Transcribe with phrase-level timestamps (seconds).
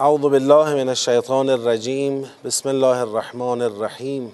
[0.00, 2.24] اعوذ بالله من الشیطان الرجیم.
[2.44, 4.28] بسم الله الرحمن الرحیم.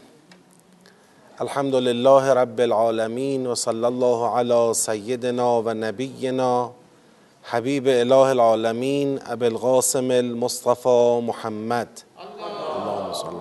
[1.41, 6.71] الحمد لله رب العالمین و صلی الله علی سیدنا و نبینا
[7.43, 11.89] حبیب اله العالمین ابی القاسم المصطفى محمد.
[12.19, 13.41] اللهم صل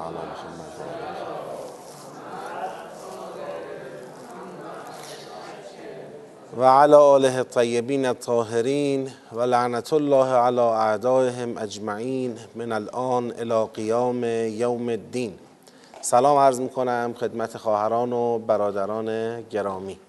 [6.57, 14.23] و علی آله الطیبین الطاهرین و لعنت الله علی اعدائهم اجمعین من الان الى قیام
[14.23, 15.33] یوم الدین.
[16.01, 19.99] سلام عرض می‌کنم خدمت خواهران و برادران گرامی.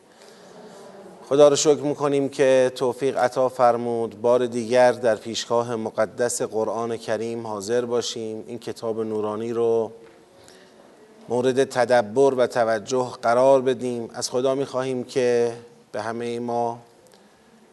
[1.28, 4.20] خدا رو شکر می‌کنیم که توفیق عطا فرمود.
[4.20, 8.44] بار دیگر در پیشگاه مقدس قرآن کریم حاضر باشیم.
[8.46, 9.90] این کتاب نورانی رو
[11.28, 14.10] مورد تدبر و توجه قرار بدیم.
[14.14, 15.52] از خدا می‌خواهیم که
[15.96, 16.78] به همه ما.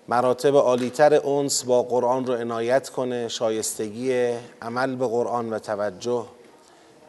[0.07, 6.25] مراتب عالیتر اونس با قرآن رو عنایت کنه شایستگی عمل به قرآن و توجه.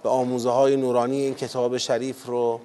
[0.03, 2.61] به آموزه های نورانی این کتاب شریف رو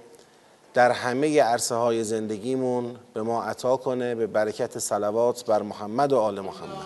[0.74, 6.18] در همه عرصه های زندگیمون به ما عطا کنه به برکت صلوات بر محمد و
[6.18, 6.86] آل محمد.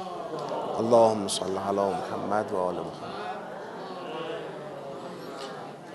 [0.80, 3.13] اللهم صل علی محمد و آل محمد.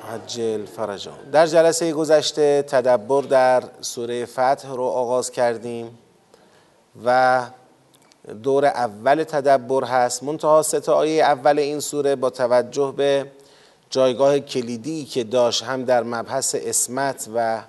[0.09, 5.98] عجل فرجا در جلسه گذشته تدبر در سوره فتح رو آغاز کردیم
[7.05, 7.41] و
[8.42, 10.23] دور اول تدبر هست.
[10.23, 13.27] منتها سه آیه اول این سوره با توجه به
[13.91, 17.61] جایگاه کلیدی که داشت هم در مبحث اسمت و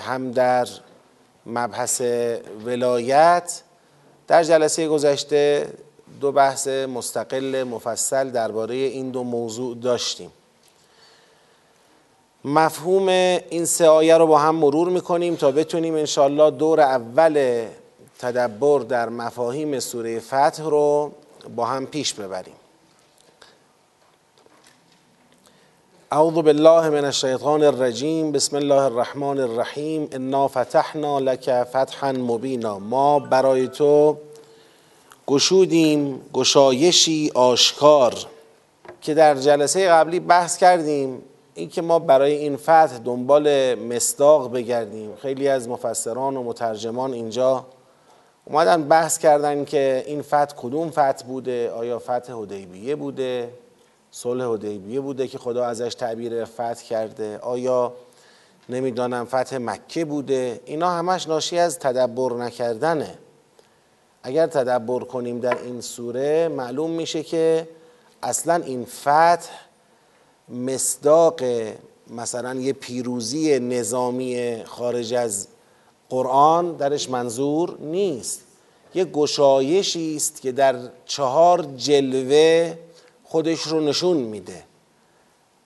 [0.00, 0.68] هم در
[1.46, 2.00] مبحث
[2.64, 3.62] ولایت.
[4.26, 5.72] در جلسه گذشته
[6.20, 10.30] دو بحث مستقل مفصل درباره این دو موضوع داشتیم.
[12.44, 17.64] مفهوم این سه آیه رو با هم مرور می‌کنیم تا بتونیم انشالله دور اول
[18.18, 21.12] تدبر در مفاهیم سوره فتح رو
[21.56, 22.54] با هم پیش ببریم.
[26.12, 28.32] اعوذ بالله من الشیطان الرجیم.
[28.32, 30.08] بسم الله الرحمن الرحیم.
[30.12, 32.78] انا فتحنا لك فتحا مبینا.
[32.78, 34.16] ما برای تو
[35.26, 38.14] گشودیم گشایشی آشکار
[39.00, 41.22] که در جلسه قبلی بحث کردیم.
[41.54, 45.16] اینکه ما برای این فتح دنبال مصداق بگردیم.
[45.16, 47.66] خیلی از مفسران و مترجمان اینجا
[48.44, 53.50] اومدن بحث کردن که این فتح کدوم فتح بوده؟ آیا فتح حدیبیه بوده؟
[54.10, 57.92] صلح حدیبیه بوده که خدا ازش تعبیر فتح کرده؟ آیا
[58.68, 63.18] نمی‌دانم فتح مکه بوده؟ اینا همش ناشی از تدبر نکردنه.
[64.22, 67.68] اگر تدبر کنیم در این سوره معلوم میشه که
[68.22, 69.50] اصلا این فتح
[70.48, 71.40] مصداق
[72.10, 75.48] مثلا یه پیروزی نظامی خارج از
[76.10, 78.40] قرآن درش منظور نیست.
[78.94, 82.74] یه گشایشی است که در چهار جلوه
[83.24, 84.62] خودش رو نشون میده.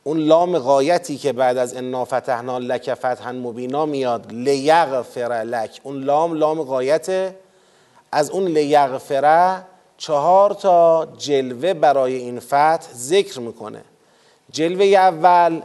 [0.05, 5.81] اون لام غایتی که بعد از انا فتحنا لک فتحا مبینا میاد لیغفر لک.
[5.83, 7.37] اون لام لام غایته
[8.13, 9.65] از اون لیغفره
[9.97, 13.85] چهار تا جلوه برای این فتح ذکر می‌کنه.
[14.53, 15.63] جلوه اول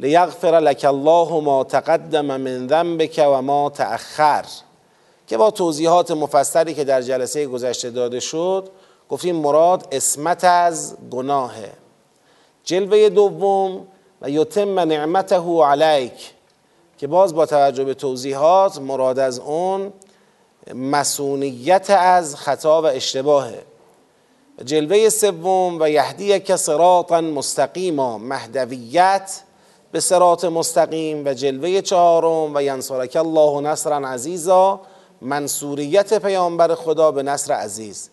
[0.00, 4.44] لیغفر لک الله ما تقدم من ذنبک و ما تأخر.
[5.26, 8.68] که با توضیحات مفصلی که در جلسه گذشته داده شد
[9.08, 11.72] گفتیم مراد اسمت از گناهه.
[12.64, 13.86] جلوه دوم
[14.22, 16.32] و یتم نعمته علیک.
[16.98, 19.92] که باز با توجه به توضیحات مراد از اون
[20.74, 23.62] مسئولیت از خطا و اشتباهه.
[24.64, 29.40] جلوه سوم و یهدیک صراطا مستقیما مهدویت
[29.92, 34.80] به صراط مستقیم و جلوه چهارم و ینصرک الله نصرا عزیزا
[35.20, 38.10] منصوریت پیامبر خدا به نصر عزیز.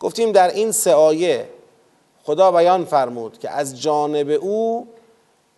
[0.00, 1.48] گفتیم در این سه آیه
[2.24, 4.88] خدا بیان فرمود که از جانب او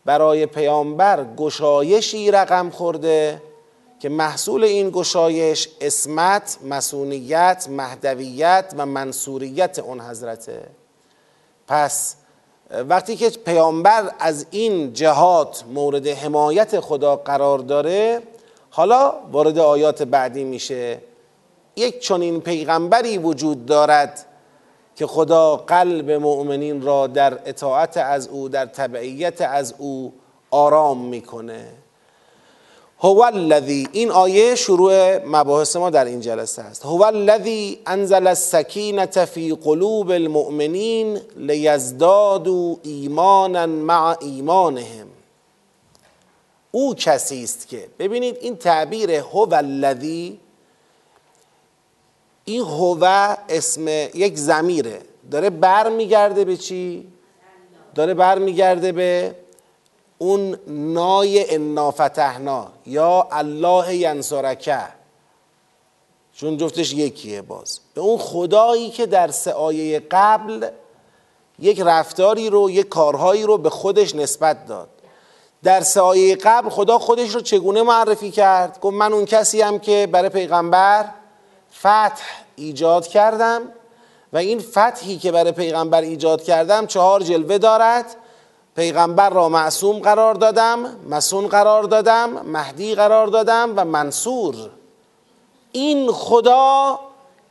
[0.05, 3.43] برای پیامبر گشایشی رقم خورده
[4.01, 10.63] که محصول این گشایش اسمت، مسئولیت، مهدویت و منصوریت اون حضرته.
[11.69, 12.17] پس
[12.89, 18.23] وقتی که پیامبر از این جهات مورد حمایت خدا قرار داره
[18.71, 21.01] حالا وارد آیات بعدی میشه.
[21.77, 24.27] یک چنین پیغمبری وجود دارد
[24.97, 30.13] که خدا قلب مؤمنین را در اطاعت از او در تبعیت از او
[30.51, 31.69] آرام می‌کنه.
[33.03, 36.85] هو الذی این آیه شروع مباحث ما در این جلسه است.
[36.85, 45.07] هو الذی انزل السکینه فی قلوب المؤمنین لیزدادوا ایمانا مع ایمانهم.
[46.71, 50.41] او کسی است که ببینید این تعبیر هو الذی
[52.45, 53.05] این هو
[53.49, 55.01] اسم یک زمیره
[55.31, 57.07] داره بر میگرده به چی؟
[57.95, 59.35] داره بر میگرده به
[60.23, 64.83] اون نای انا فتحنا یا الله ینصرکه
[66.35, 67.81] چون جفتش یکیه باز.
[67.95, 70.69] به اون خدایی که در سه آیه قبل
[71.59, 74.89] یک رفتاری رو یک کارهایی رو به خودش نسبت داد.
[75.63, 79.79] در سه آیه قبل خدا خودش رو چگونه معرفی کرد؟ گفت من اون کسی هم
[79.79, 81.05] که برای پیغمبر
[81.79, 82.25] فتح
[82.57, 83.63] ایجاد کردم
[84.33, 88.17] و این فتحی که برای پیغمبر ایجاد کردم چهار جلوه دارد.
[88.77, 94.55] پیغمبر را معصوم قرار دادم مسون قرار دادم مهدی قرار دادم و منصور.
[95.73, 97.01] این خدا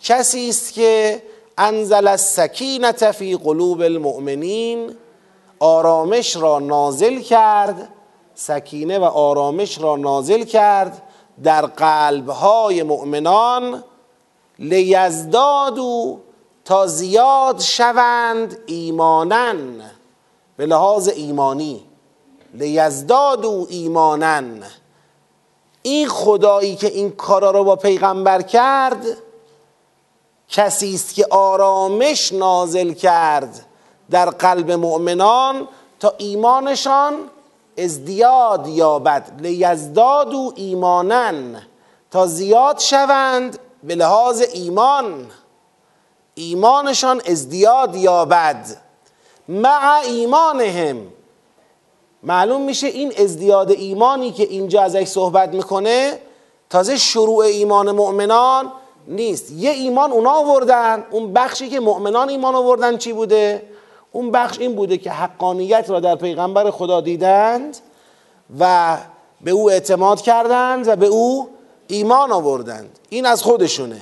[0.01, 1.23] کسی است که
[1.57, 4.95] انزل السکینت فی قلوب المؤمنین
[5.59, 7.89] آرامش را نازل کرد
[8.35, 11.01] سکینه و آرامش را نازل کرد
[11.43, 13.83] در قلبهای مؤمنان
[14.59, 16.19] لیزدادو
[16.65, 19.91] تا زیاد شوند ایمانن
[20.59, 21.85] به لحاظ ایمانی.
[22.53, 24.63] لیزدادو ایمانن
[25.81, 29.05] این خدایی که این کارا رو با پیغمبر کرد
[30.49, 33.65] کسی است که آرامش نازل کرد
[34.09, 35.67] در قلب مؤمنان
[35.99, 37.13] تا ایمانشان
[37.77, 39.41] ازدیاد یابد.
[39.41, 41.61] لیزدادو ایمانن
[42.11, 45.27] تا زیاد شوند به لحاظ ایمان.
[46.35, 48.88] ایمانشان ازدیاد یابد.
[49.49, 51.07] مع ایمانهم.
[52.23, 56.19] معلوم میشه این ازدیاد ایمانی که اینجا ازش صحبت می‌کنه
[56.69, 58.71] تازه شروع ایمان مؤمنان
[59.07, 59.51] نیست.
[59.51, 63.69] یه ایمان اونا آوردن اون بخشی که مؤمنان ایمان آوردن چی بوده؟
[64.11, 67.77] اون بخش این بوده که حقانیت را در پیغمبر خدا دیدند
[68.59, 68.97] و
[69.41, 71.49] به او اعتماد کردند و به او
[71.87, 72.99] ایمان آوردند.
[73.09, 74.01] این از خودشونه.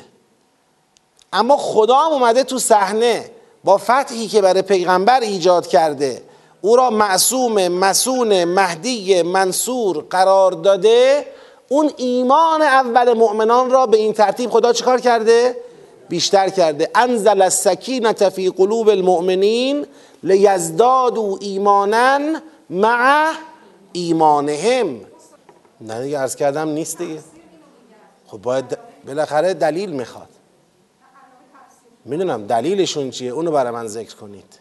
[1.33, 3.36] اما خدا هم اومده تو صحنه
[3.67, 6.21] با فتحی که برای پیغمبر ایجاد کرده
[6.61, 11.25] او را معصوم مسون مهدی منصور قرار داده.
[11.69, 15.55] اون ایمان اول مؤمنان را به این ترتیب خدا چیکار کرده؟
[16.09, 16.89] بیشتر کرده.
[16.95, 19.85] انزل السکینت فی قلوب المؤمنین
[20.23, 22.19] لیزدادوا ایمانا
[22.69, 23.31] مع
[23.91, 25.01] ایمانهم.
[25.81, 27.19] نه دیگه عرض کردم نیست دیگه.
[28.27, 28.77] خب باید
[29.07, 30.36] بالاخره دلیل می‌خواد.
[32.07, 34.59] می‌دونم دلیلشون چیه؟ اونو برای من ذکر کنید.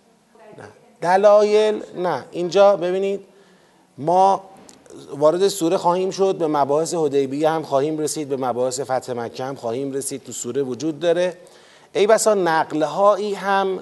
[0.58, 0.64] نه.
[1.00, 2.24] دلایل؟ نه.
[2.30, 3.20] اینجا ببینید
[3.98, 4.44] ما
[5.16, 9.54] وارد سوره خواهیم شد به مباحث حدیبیه هم خواهیم رسید به مباحث فتح مکه هم
[9.54, 11.36] خواهیم رسید تو سوره وجود داره.
[11.92, 13.78] ای بسا نقلهایی هم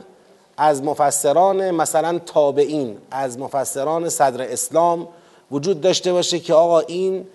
[0.56, 5.08] از مفسران مثلا تابعین از مفسران صدر اسلام
[5.50, 7.26] وجود داشته باشه که آقا این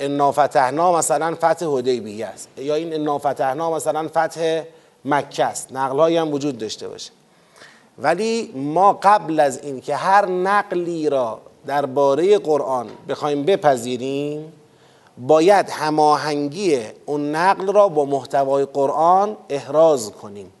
[0.00, 2.48] انا فتحنا مثلا فتح حدیبیه است.
[2.56, 4.62] یا این انا فتحنا مثلا فتح
[5.04, 5.72] مکه است.
[5.72, 7.10] نقل هم وجود داشته باشه.
[7.98, 14.52] ولی ما قبل از این که هر نقلی را درباره قرآن بخوایم بپذیریم
[15.18, 20.52] باید هماهنگی اون نقل را با محتوای قرآن احراز کنیم.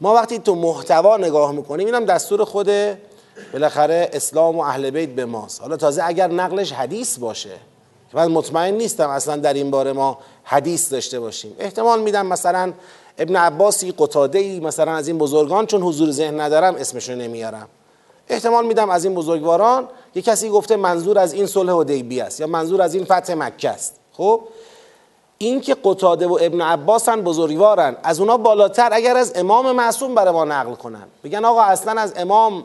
[0.00, 2.70] ما وقتی تو محتوا نگاه می‌کنیم اینم دستور خود
[3.52, 5.60] بالاخره اسلام و اهل بیت به ماست.
[5.60, 7.54] حالا تازه اگر نقلش حدیث باشه
[8.10, 11.56] که من مطمئن نیستم اصلا در این باره ما حدیث داشته باشیم.
[11.58, 12.72] احتمال میدم مثلا
[13.18, 17.68] ابن عباسی قطاده ای مثلا از این بزرگان چون حضور ذهن ندارم اسمشو نمیارم.
[18.28, 22.46] احتمال میدم از این بزرگواران یه کسی گفته منظور از این صلح حدیبیه است یا
[22.46, 23.94] منظور از این فتح مکه است.
[24.12, 24.40] خب؟
[25.38, 30.32] این که قطاده و ابن عباسن بزرگوارن از اونا بالاتر اگر از امام معصوم برای
[30.32, 31.06] ما نقل کنن.
[31.24, 32.64] بگن آقا اصلا از امام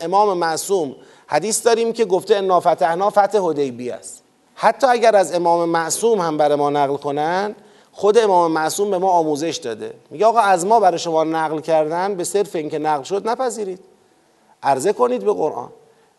[0.00, 0.96] امام معصوم.
[1.26, 4.22] حدیث داریم که گفته انا فتحنا فتح حدیبیه است.
[4.54, 7.54] حتی اگر از امام معصوم هم برای ما نقل کنن
[7.92, 9.94] خود امام معصوم به ما آموزش داده.
[10.10, 13.80] میگه آقا از ما برای شما نقل کردن به صرف اینکه نقل شد نپذیرید.
[14.62, 15.68] عرضه کنید به قرآن.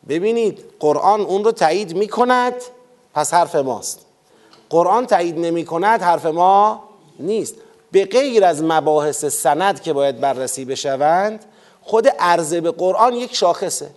[0.10, 2.54] ببینید قرآن اون رو تایید می‌کند
[3.14, 4.06] پس حرف ماست.
[4.70, 6.84] قرآن تایید نمی کند حرف ما
[7.20, 7.56] نیست.
[7.92, 11.46] به غیر از مباحث سند که باید بررسی بشوند
[11.82, 13.90] خود عرضه به قرآن یک شاخصه.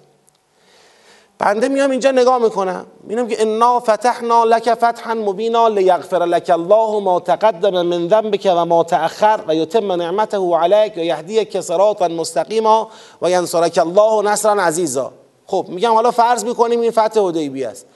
[1.44, 2.86] بنده میام اینجا نگاه می‌کنم.
[3.02, 8.64] می‌بینم که انا فتحنا لك فتحا مبینا لیغفر لك الله ما تقدم من ذنبك و
[8.64, 12.88] ما تأخر و یتم نعمته عليك و یهدیک صراطا مستقیما
[13.22, 15.12] و ینصرک الله نصرا عزیزا.
[15.46, 17.86] خب میگم حالا فرض می‌کنیم این فتح حدیبیه است.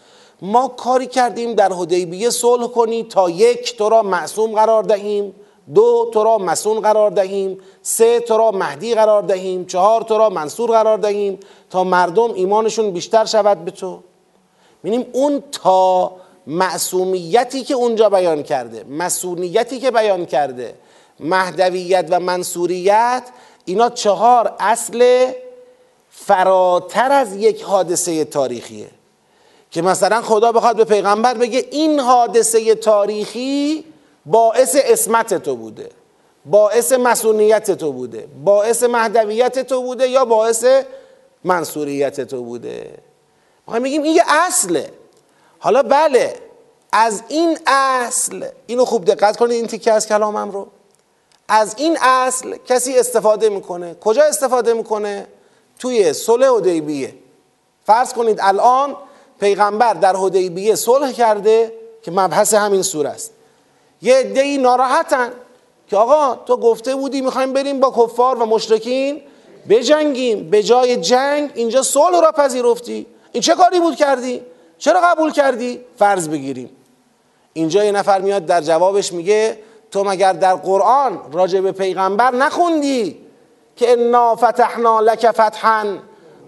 [0.42, 5.34] ما کاری کردیم در حدیبیه صلح کنی تا یک تو را معصوم قرار دهیم.
[5.74, 10.30] دو تو را مسون قرار دهیم سه تو را مهدی قرار دهیم چهار تو را
[10.30, 11.38] منصور قرار دهیم
[11.70, 14.00] تا مردم ایمانشون بیشتر شود به تو.
[14.82, 16.12] می‌بینیم اون تا
[16.46, 20.74] معصومیتی که اونجا بیان کرده مسونیتی که بیان کرده
[21.20, 23.22] مهدویت و منصوریت
[23.64, 25.30] اینا چهار اصل
[26.10, 28.90] فراتر از یک حادثه تاریخیه.
[29.70, 33.84] که مثلا خدا بخواد به پیغمبر بگه این حادثه تاریخی
[34.30, 35.90] باعث اسمت تو بوده.
[36.46, 38.28] باعث مسئولیت تو بوده.
[38.44, 40.64] باعث مهدویت تو بوده یا باعث
[41.44, 42.94] منصوریت تو بوده؟
[43.68, 44.90] ما میگیم این یه اصله.
[45.58, 46.34] حالا بله
[46.92, 50.66] از این اصل اینو خوب دقت کنید این تیکه از کلامم رو.
[51.48, 53.94] از این اصل کسی استفاده می‌کنه.
[53.94, 55.26] کجا استفاده می‌کنه؟
[55.78, 57.14] توی صلح حدیبیه.
[57.86, 58.96] فرض کنید الان
[59.40, 63.32] پیغمبر در حدیبیه صلح کرده که مبحث همین سوره است.
[64.02, 65.32] یه عده‌ای ناراحتن
[65.86, 69.20] که آقا تو گفته بودی می‌خوایم بریم با کفار و مشرکین
[69.68, 73.06] بجنگیم به جای جنگ اینجا صلح را پذیرفتی.
[73.32, 74.42] این چه کاری بود کردی؟
[74.78, 76.70] چرا قبول کردی؟ فرض بگیریم.
[77.52, 79.58] اینجا یه نفر میاد در جوابش میگه
[79.90, 83.18] تو مگر در قرآن راجع به پیغمبر نخوندی
[83.76, 85.98] که انا فتحنا لک فتحا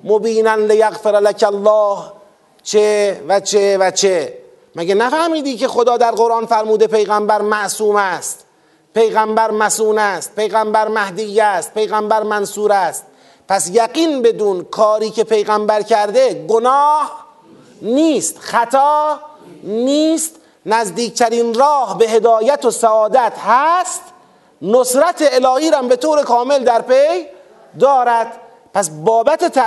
[0.04, 1.98] مبینا لیغفر لک الله؟
[2.62, 4.39] چه و چه و چه؟
[4.74, 8.44] مگه نفهمیدی که خدا در قرآن فرموده پیغمبر معصوم است؟
[8.94, 13.04] پیغمبر مسون است پیغمبر مهدی است پیغمبر منصور است.
[13.48, 17.26] پس یقین بدون کاری که پیغمبر کرده گناه
[17.82, 19.20] نیست خطا
[19.62, 20.36] نیست.
[20.66, 24.02] نزدیکترین راه به هدایت و سعادت هست.
[24.62, 27.26] نصرت الهی را به طور کامل در پی
[27.80, 28.32] دارد.
[28.74, 29.58] پس بابت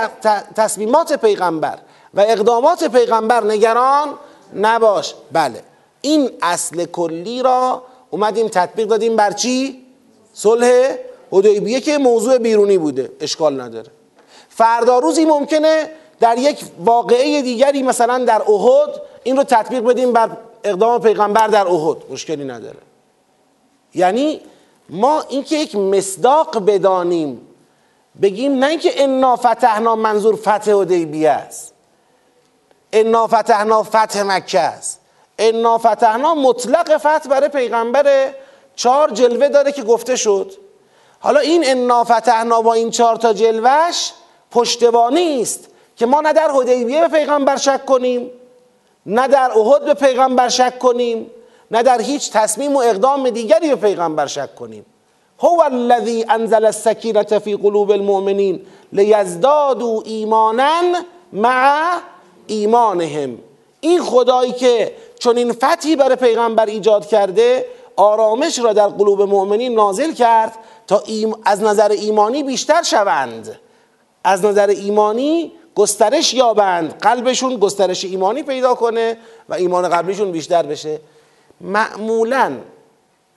[0.56, 1.78] تصمیمات پیغمبر
[2.14, 4.08] و اقدامات پیغمبر نگران
[4.54, 5.14] نباش.
[5.32, 5.62] بله.
[6.00, 9.84] این اصل کلی را اومدیم تطبیق دادیم بر چی؟
[10.32, 10.94] صلح
[11.32, 13.12] حدیبیه که موضوع بیرونی بوده.
[13.20, 13.90] اشکال نداره.
[14.48, 20.30] فردا روزی ممکنه در یک واقعه دیگری مثلا در احد این رو تطبیق بدیم بر
[20.64, 21.96] اقدام پیغمبر در احد.
[22.10, 22.78] مشکلی نداره.
[23.94, 24.40] یعنی
[24.88, 27.40] ما اینکه یک مصداق بدانیم
[28.22, 31.73] بگیم نه اینکه انا فتحنا منظور فتح حدیبیه است.
[32.94, 35.00] انا فتحنا فتح مکه است.
[35.38, 38.34] انا فتحنا مطلق فتح برای پیغمبر
[38.76, 40.52] چهار جلوه داره که گفته شد.
[41.20, 44.12] حالا این انا فتحنا با این چهار تا جلوش
[44.50, 48.30] پشتوانی است که ما نه در حدیبیه به پیغمبر شک کنیم
[49.06, 51.30] نه در احد به پیغمبر شک کنیم
[51.70, 54.86] نه در هیچ تصمیم و اقدام دیگری به پیغمبر شک کنیم.
[55.40, 60.82] هو الذی انزل السکینه فی قلوب المؤمنین لیزدادوا ایمانا
[61.32, 61.98] مع
[62.46, 63.38] ایمانهم.
[63.80, 69.74] این خدایی که چون این فتحی برای پیغمبر ایجاد کرده آرامش را در قلوب مؤمنین
[69.74, 70.52] نازل کرد
[70.86, 71.02] تا
[71.44, 73.60] از نظر ایمانی بیشتر شوند.
[74.24, 76.98] از نظر ایمانی گسترش یابند.
[76.98, 79.16] قلبشون گسترش ایمانی پیدا کنه
[79.48, 81.00] و ایمان قبلیشون بیشتر بشه.
[81.60, 82.52] معمولا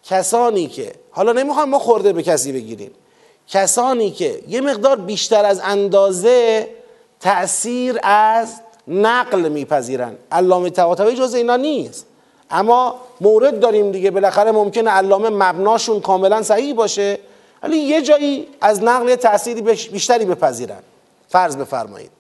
[0.04, 2.92] کسانی که حالا نمی‌خوام ما خورده به کسی بگیریم.
[3.48, 6.68] کسانی که یه مقدار بیشتر از اندازه
[7.20, 10.16] تأثیر از نقل میپذیرن.
[10.32, 12.06] علامه طباطبایی جز اینا نیست.
[12.52, 14.12] اما مورد داریم دیگه.
[14.12, 17.20] بالاخره ممکنه علامه مبناشون کاملا صحیح باشه.
[17.64, 20.80] ولی یه جایی از نقل تأثیری بیشتری بپذیرن.
[21.30, 22.12] فرض بفرمایید.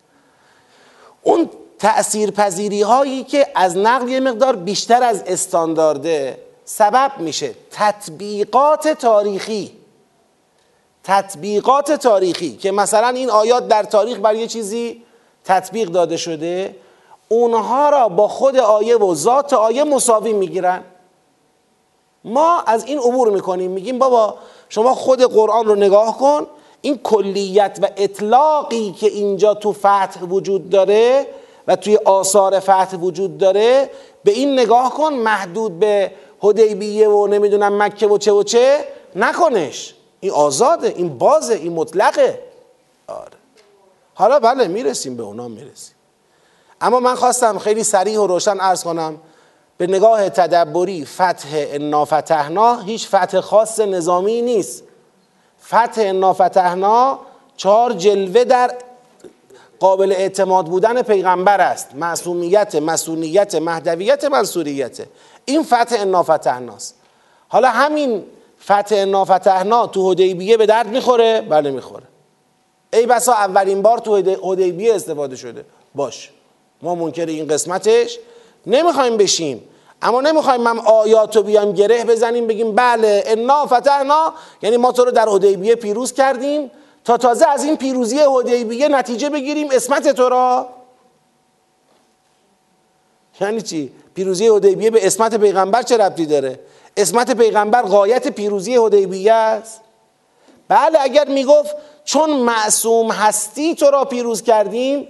[1.22, 7.52] اون تأثیر پذیری هایی که از نقل یه مقدار بیشتر از استاندارده سبب میشه.
[7.72, 9.72] تطبیقات تاریخی.
[11.04, 15.04] تطبیقات تاریخی که مثلا این آیات در تاریخ بر یه چیزی
[15.48, 16.76] تطبیق داده شده
[17.30, 20.84] اونها را با خود آیه و ذات آیه مساوی می‌گیرن.
[22.24, 24.36] ما از این عبور می‌کنیم میگیم بابا
[24.70, 26.48] شما خود قرآن رو نگاه کن
[26.82, 31.26] این کلیت و اطلاقی که اینجا تو فتح وجود داره
[31.68, 33.90] و توی آثار فتح وجود داره
[34.24, 38.86] به این نگاه کن محدود به حدیبیه و نمی‌دونم مکه و چه و چه
[39.16, 39.96] نکنش.
[40.20, 42.40] این آزاده این بازه این مطلقه.
[43.08, 43.37] آره.
[44.18, 45.96] حالا بله می‌رسیم به اونا می‌رسیم.
[46.82, 49.18] اما من خواستم خیلی سریع و روشن ارز کنم
[49.78, 54.84] به نگاه تدبری فتح انا فتحنا هیچ فتح خاص نظامی نیست.
[55.66, 57.20] فتح انا فتحنا
[57.58, 58.76] چهار جلوه در
[59.80, 61.96] قابل اعتماد بودن پیغمبر است.
[61.96, 64.98] معصومیت مسئولیت مهدویت منصوریت.
[65.46, 66.96] این فتح انا فتحناست
[67.48, 68.26] حالا همین
[68.64, 72.04] فتح انا فتحنا تو حدیبیه به درد می‌خوره؟ بله می‌خوره.
[72.94, 75.66] ای بسا اولین بار تو حدیبیه استفاده شده.
[75.96, 76.32] باش.
[76.82, 78.20] ما منکر این قسمتش
[78.68, 79.64] نمی‌خوایم بشیم.
[80.02, 84.34] اما نمی‌خوایم من آیات رو گره بزنیم بگیم بله انا فتحنا.
[84.62, 86.72] یعنی ما تو رو در حدیبیه پیروز کردیم
[87.06, 90.70] تا تازه از این پیروزی حدیبیه نتیجه بگیریم اسمت تو را.
[93.42, 96.60] یعنی چی؟ پیروزی حدیبیه به اسمت پیغمبر چه ربطی داره؟
[96.98, 99.82] اسمت پیغمبر غایت پیروزی حدیبیه است.
[100.68, 101.76] بله اگر می‌گفت
[102.08, 105.08] چون معصوم هستی تو را پیروز کردیم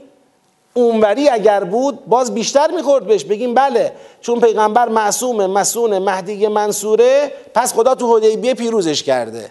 [0.73, 7.31] اونوری اگر بود باز بیشتر می‌خورد بهش بگیم بله چون پیغمبر معصوم مسون مهدی منصوره
[7.53, 9.49] پس خدا تو حدیبیه پیروزش کرده.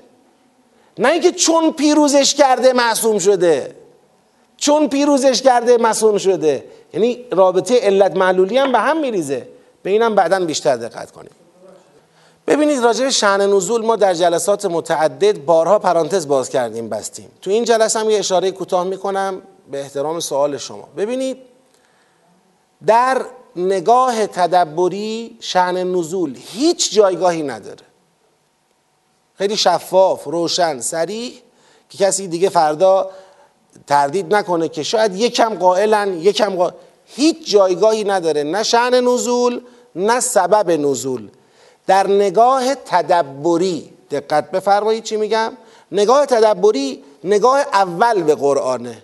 [0.98, 3.74] نه اینکه چون پیروزش کرده معصوم شده.
[4.56, 6.64] چون پیروزش کرده مسون شده.
[6.94, 9.48] یعنی رابطه علت معلولی هم به هم میریزه.
[9.82, 11.45] به اینم بعدا بیشتر دقت کنیم.
[12.46, 17.30] ببینید راجع به شعن نزول ما در جلسات متعدد بارها پرانتز باز کردیم بستیم.
[17.42, 20.88] تو این جلسه هم یه اشاره کوتاه می‌کنم به احترام سوال شما.
[20.96, 21.36] ببینید
[22.86, 23.22] در
[23.56, 27.84] نگاه تدبری شعن نزول هیچ جایگاهی نداره.
[29.38, 31.32] خیلی شفاف روشن سریع
[31.90, 33.10] که کسی دیگه فردا
[33.86, 36.72] تردید نکنه که شاید یکم قائلن یکم قائل
[37.04, 38.42] هیچ جایگاهی نداره.
[38.42, 39.60] نه شعن نزول
[39.94, 41.30] نه سبب نزول.
[41.86, 45.52] در نگاه تدبری دقت بفرمایید چی میگم؟
[45.92, 49.02] نگاه تدبری نگاه اول به قرآنه.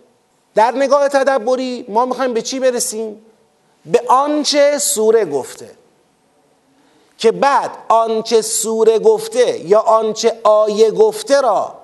[0.55, 3.23] در نگاه تدبری ما می‌خوایم به چی برسیم؟
[3.87, 5.71] به آنچه سوره گفته.
[7.19, 11.75] که بعد آنچه سوره گفته یا آنچه آیه گفته را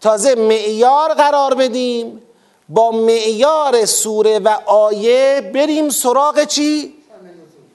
[0.00, 2.22] تازه معیار قرار بدیم.
[2.68, 6.94] با معیار سوره و آیه بریم سراغ چی؟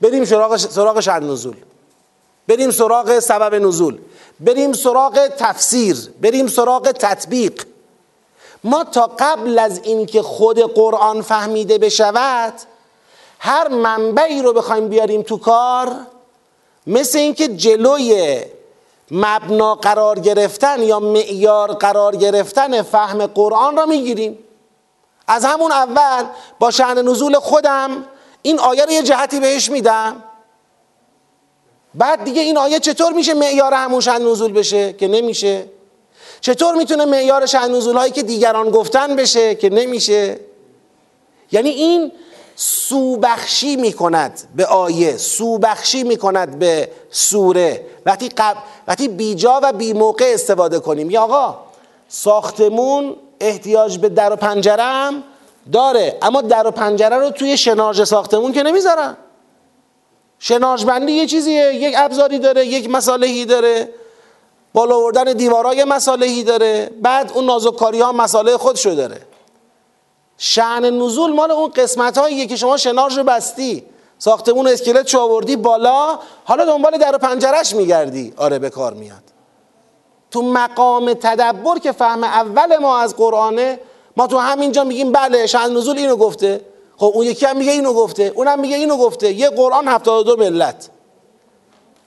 [0.01, 1.55] بریم سراغ سراغ شأن نزول.
[2.47, 3.97] بریم سراغ سبب نزول
[4.39, 7.63] بریم سراغ تفسیر بریم سراغ تطبیق.
[8.63, 12.53] ما تا قبل از اینکه خود قرآن فهمیده بشود
[13.39, 15.95] هر منبعی رو بخوایم بیاریم تو کار
[16.87, 18.41] مثل اینکه جلوی
[19.11, 24.39] مبنا قرار گرفتن یا معیار قرار گرفتن فهم قرآن را می‌گیریم.
[25.27, 26.25] از همون اول
[26.59, 28.05] با شعن نزول خودم
[28.41, 30.23] این آیه رو یه جهتی بهش میدم.
[31.95, 35.65] بعد دیگه این آیه چطور میشه معیار همون شعن نزول بشه که نمیشه؟
[36.41, 40.39] چطور می‌تونه معیار شعن نزول هایی که دیگران گفتن بشه که نمیشه؟
[41.51, 42.11] یعنی این
[42.55, 47.85] سوبخشی می‌کند به آیه سوبخشی می‌کند به سوره.
[48.05, 48.57] وقتی, قب...
[48.87, 51.09] وقتی بیجا و بی موقع استفاده کنیم.
[51.09, 51.57] یا آقا
[52.09, 55.23] ساختمون احتیاج به در و پنجره هم
[55.71, 59.17] داره اما در و پنجره رو توی شناج ساختمون که نمی‌ذارن.
[60.43, 63.89] شناج بندی یه چیزیه یک ابزاری داره یک مسالهی داره.
[64.73, 66.89] بالا آوردن دیوارای مسالهی داره.
[67.01, 69.21] بعد اون نازوکاری ها مساله خودشو داره.
[70.37, 73.83] شعن نزول مال اون قسمت هاییه که شما شناج رو بستی.
[74.17, 78.33] ساختمون اسکلت چو آوردی بالا حالا دنبال در و پنجرش میگردی.
[78.37, 79.23] آره به کار میاد.
[80.31, 83.79] تو مقام تدبر که فهم اول ما از قرآنه
[84.17, 86.70] ما تو همینجا میگیم بله شأن نزول اینو گفته.
[87.01, 89.33] خب اون یکی هم میگه اینو گفته اونم میگه اینو گفته.
[89.33, 90.89] یه قرآن 72 ملت.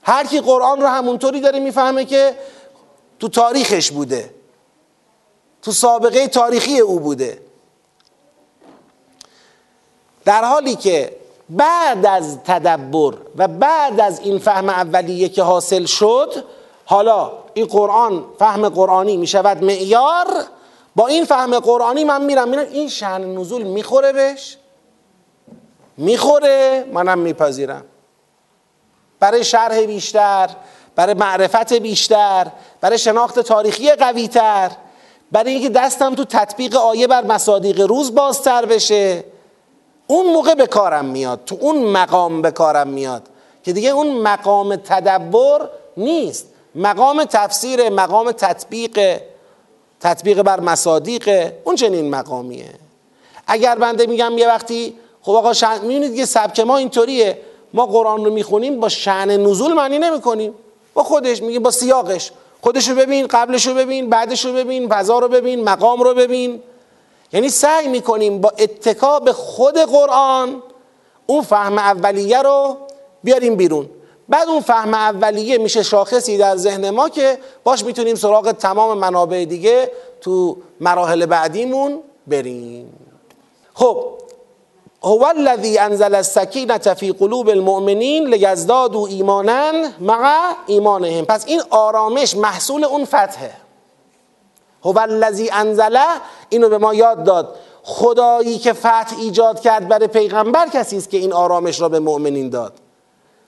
[0.03, 2.35] هر کی قرآن رو همونطوری داره می‌فهمه که
[3.19, 4.33] تو تاریخش بوده.
[5.61, 7.41] تو سابقه تاریخی او بوده.
[10.25, 11.15] در حالی که
[11.49, 16.43] بعد از تدبر و بعد از این فهم اولیه که حاصل شد
[16.85, 20.27] حالا این قرآن فهم قرآنی می شود معیار.
[20.95, 22.67] با این فهم قرآنی من میرم میرم.
[22.71, 24.57] این شن نزول می‌خوره بهش.
[25.97, 27.83] می‌خوره منم میپذیرم.
[29.19, 30.49] برای شرح بیشتر
[30.95, 32.47] برای معرفت بیشتر
[32.81, 34.71] برای شناخت تاریخی قویتر
[35.31, 39.23] برای اینکه دستم تو تطبیق آیه بر مصادیق روز بازتر بشه.
[40.07, 43.23] اون موقع به کارم میاد تو اون مقام به کارم میاد.
[43.63, 46.47] که دیگه اون مقام تدبر نیست.
[46.75, 49.21] مقام تفسیر مقام تطبیق
[49.99, 52.73] تطبیق بر مصادیق اون چنین مقامیه.
[53.47, 55.81] اگر بنده میگم یه وقتی خب آقا شن...
[55.81, 57.37] می‌بینید که سبک ما اینطوریه.
[57.73, 60.53] ما قرآن رو می‌خونیم با شعن نزول معنی نمی‌کنیم.
[60.93, 62.31] با خودش میگیم با سیاقش.
[62.61, 66.61] خودش رو ببین قبلش رو ببین بعدش رو ببین فضا رو ببین مقام رو ببین.
[67.33, 70.61] یعنی سعی می‌کنیم با اتکا به خود قرآن
[71.27, 72.77] اون فهم اولیه رو
[73.23, 73.89] بیاریم بیرون.
[74.29, 79.45] بعد اون فهم اولیه میشه شاخصی در ذهن ما که باش می‌تونیم سراغ تمام منابع
[79.45, 82.93] دیگه تو مراحل بعدیمون بریم.
[83.73, 84.05] خب
[85.05, 91.25] هو الذی انزل السکینه فی قلوب المؤمنین لیزدادوا ایمانا مع ایمانهم.
[91.25, 93.51] پس این آرامش محصول اون فتحه.
[94.85, 96.07] هو الذی انزله
[96.49, 97.55] اینو به ما یاد داد.
[97.83, 102.49] خدایی که فتح ایجاد کرد برای پیغمبر کسی است که این آرامش را به مؤمنین
[102.49, 102.73] داد.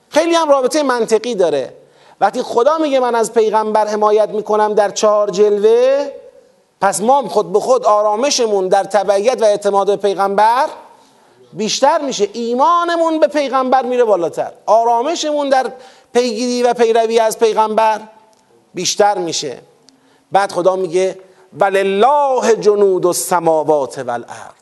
[0.08, 1.74] خیلی هم رابطه منطقی داره.
[2.20, 6.10] وقتی خدا میگه من از پیغمبر حمایت می‌کنم در چهار جلوه
[6.80, 10.66] پس ما خود به خود آرامشمون در تبعیت و اعتماد به پیغمبر
[11.52, 12.28] بیشتر میشه.
[12.32, 14.52] ایمانمون به پیغمبر میره بالاتر.
[14.66, 15.72] آرامشمون در
[16.12, 18.00] پیگیری و پیروی از پیغمبر
[18.74, 19.62] بیشتر میشه.
[20.32, 21.18] بعد خدا میگه
[21.58, 24.52] ولله جنود السماوات والارض.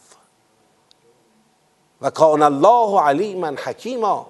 [2.00, 4.26] و کان الله علیما حکیما.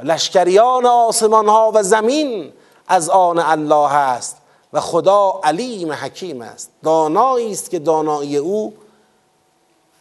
[0.00, 2.52] لشکریان آسمان ها و زمین
[2.88, 4.36] از آن الله است.
[4.72, 6.70] و خدا علیم حکیم است.
[6.84, 8.74] دانایی است که دانایی او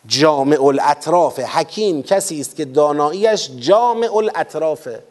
[0.07, 1.39] جامع الاطراف.
[1.39, 5.03] حکیم کسی است که داناییش جامع الاطرافه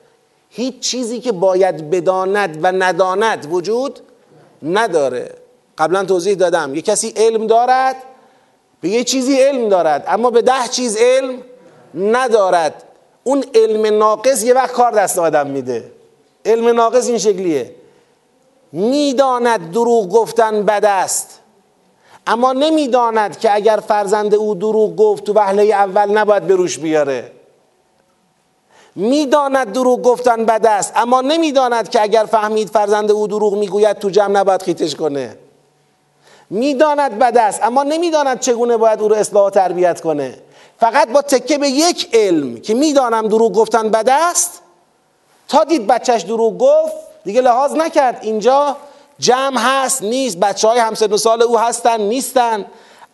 [0.50, 4.00] هیچ چیزی که باید بداند و نداند وجود
[4.62, 5.34] نداره.
[5.78, 6.74] قبلا توضیح دادم.
[6.74, 7.96] یه کسی علم دارد
[8.80, 11.42] به یه چیزی علم دارد اما به ده چیز علم
[11.94, 12.84] ندارد.
[13.24, 15.92] اون علم ناقص یه وقت کار دست آدم میده.
[16.44, 17.74] علم ناقص این شکلیه.
[18.72, 21.39] می‌داند دروغ گفتن بد است.
[22.26, 27.32] اما نمی‌داند که اگر فرزند او دروغ گفت تو وهله اول نباید به روش بیاره.
[28.94, 34.10] می‌داند دروغ گفتن بد است اما نمی‌داند که اگر فهمید فرزند او دروغ می‌گوید تو
[34.10, 35.36] جمع نباید خیتش کنه.
[36.50, 40.38] می‌داند بد است اما نمی‌داند چگونه باید او رو اصلاح تربیت کنه.
[40.80, 44.62] فقط با تکه به یک علم که می‌دانم دروغ گفتن بد است
[45.48, 48.76] تا دید بچهش دروغ گفت دیگه لحاظ نکرد اینجا
[49.20, 50.38] جمع هست نیست.
[50.38, 52.64] بچه های همسن سال او هستن نیستن.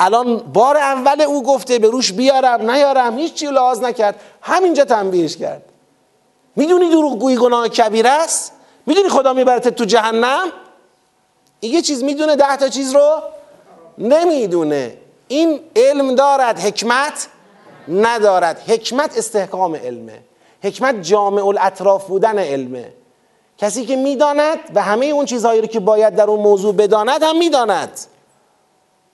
[0.00, 3.18] الان بار اول او گفته به روش بیارم نیارم.
[3.18, 4.20] هیچ چی لحاظ نکرد.
[4.42, 5.62] همینجا تنبیهش کرد.
[6.56, 8.52] می‌دونی دروغ گویی گناه کبیر است؟
[8.86, 10.48] می‌دونی خدا میبرت تو جهنم؟
[11.62, 13.22] یه چیز می‌دونه ده تا چیز رو
[13.98, 14.96] نمی‌دونه.
[15.28, 17.28] این علم دارد حکمت
[17.88, 18.58] ندارد.
[18.66, 20.18] حکمت استحکام علمه.
[20.62, 22.92] حکمت جامع الاطراف بودن علمه.
[23.58, 27.38] کسی که می‌داند و همه اون چیزهایی رو که باید در اون موضوع بداند هم
[27.38, 28.00] می‌داند.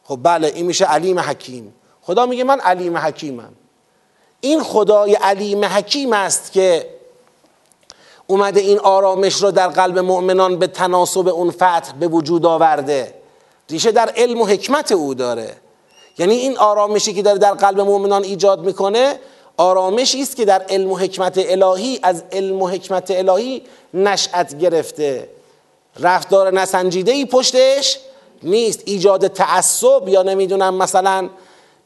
[0.05, 1.75] خب بله این میشه علیم حکیم.
[2.03, 3.53] خدا میگه من علیم حکیمم.
[4.41, 6.89] این خدای علیم حکیم است که
[8.27, 13.15] اومده این آرامش رو در قلب مؤمنان به تناسب اون فتح به وجود آورده.
[13.71, 15.57] ریشه در علم و حکمت او داره.
[16.19, 19.19] یعنی این آرامشی که داره در قلب مؤمنان ایجاد می‌کنه
[19.57, 23.63] آرامشی است که در علم و حکمت الهی از علم و حکمت الهی
[23.95, 25.29] نشأت گرفته.
[26.01, 27.99] رفتار نسنجیده ای پشتش
[28.43, 28.83] نیست.
[28.85, 31.29] ایجاد تعصب یا نمی‌دونم مثلا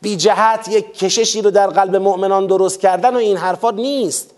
[0.03, 4.31] بی جهت یک کششی رو در قلب مؤمنان درست کردن و این حرفات نیست.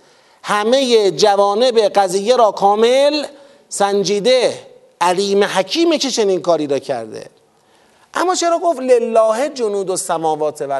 [0.43, 3.27] همه جوانب قضیه را کامل
[3.69, 4.55] سنجیده.
[5.01, 7.27] علیم حکیمه که چنین کاری را کرده.
[8.15, 10.73] اما چرا گفت لله جنود و سماوات و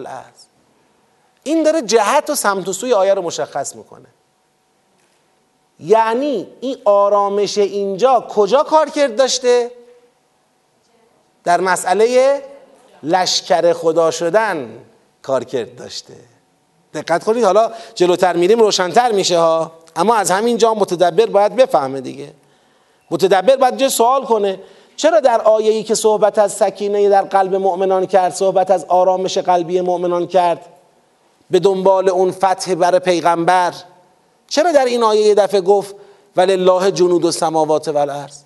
[1.49, 4.07] این داره جهت و سمت و سوی آیه رو مشخص می‌کنه.
[5.81, 9.71] یعنی این آرامش اینجا کجا کار کرد داشته؟
[11.45, 12.43] در مسئله
[13.03, 14.85] لشکر خدا شدن
[15.23, 16.15] کار کرد داشته.
[16.95, 19.73] دقت کنید حالا جلوتر میریم روشنتر میشه ها.
[19.97, 22.33] اما از همین جا متدبر باید بفهمه دیگه.
[23.11, 24.61] متدبر باید جه سوال کنه
[24.97, 29.81] چرا در آیه‌ای که صحبت از سکینه در قلب مؤمنان کرد صحبت از آرامش قلبی
[29.81, 30.78] مؤمنان کرد؟
[31.51, 33.75] به دنبال اون فتح بر پیغمبر.
[34.49, 35.95] چرا در این آیه یه دفعه گفت
[36.37, 38.39] ولله جنود و سماوات و الارض؟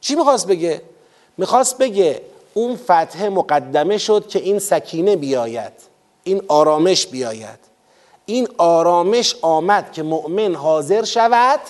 [0.00, 0.82] چی می‌خواست بگه؟
[1.36, 2.22] می‌خواست بگه
[2.54, 5.72] اون فتح مقدمه شد که این سکینه بیاید
[6.24, 7.58] این آرامش بیاید.
[8.26, 11.60] این آرامش آمد که مؤمن حاضر شود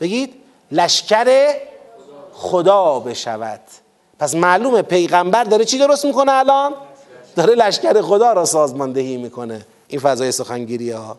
[0.00, 0.34] بگید
[0.72, 1.54] لشکر
[2.32, 3.60] خدا بشود.
[4.18, 6.74] پس معلومه پیغمبر داره چی درست می‌کنه الان؟
[7.36, 11.18] داره لشکر خدا را سازماندهی می‌کنه این فضای سخنگیری ها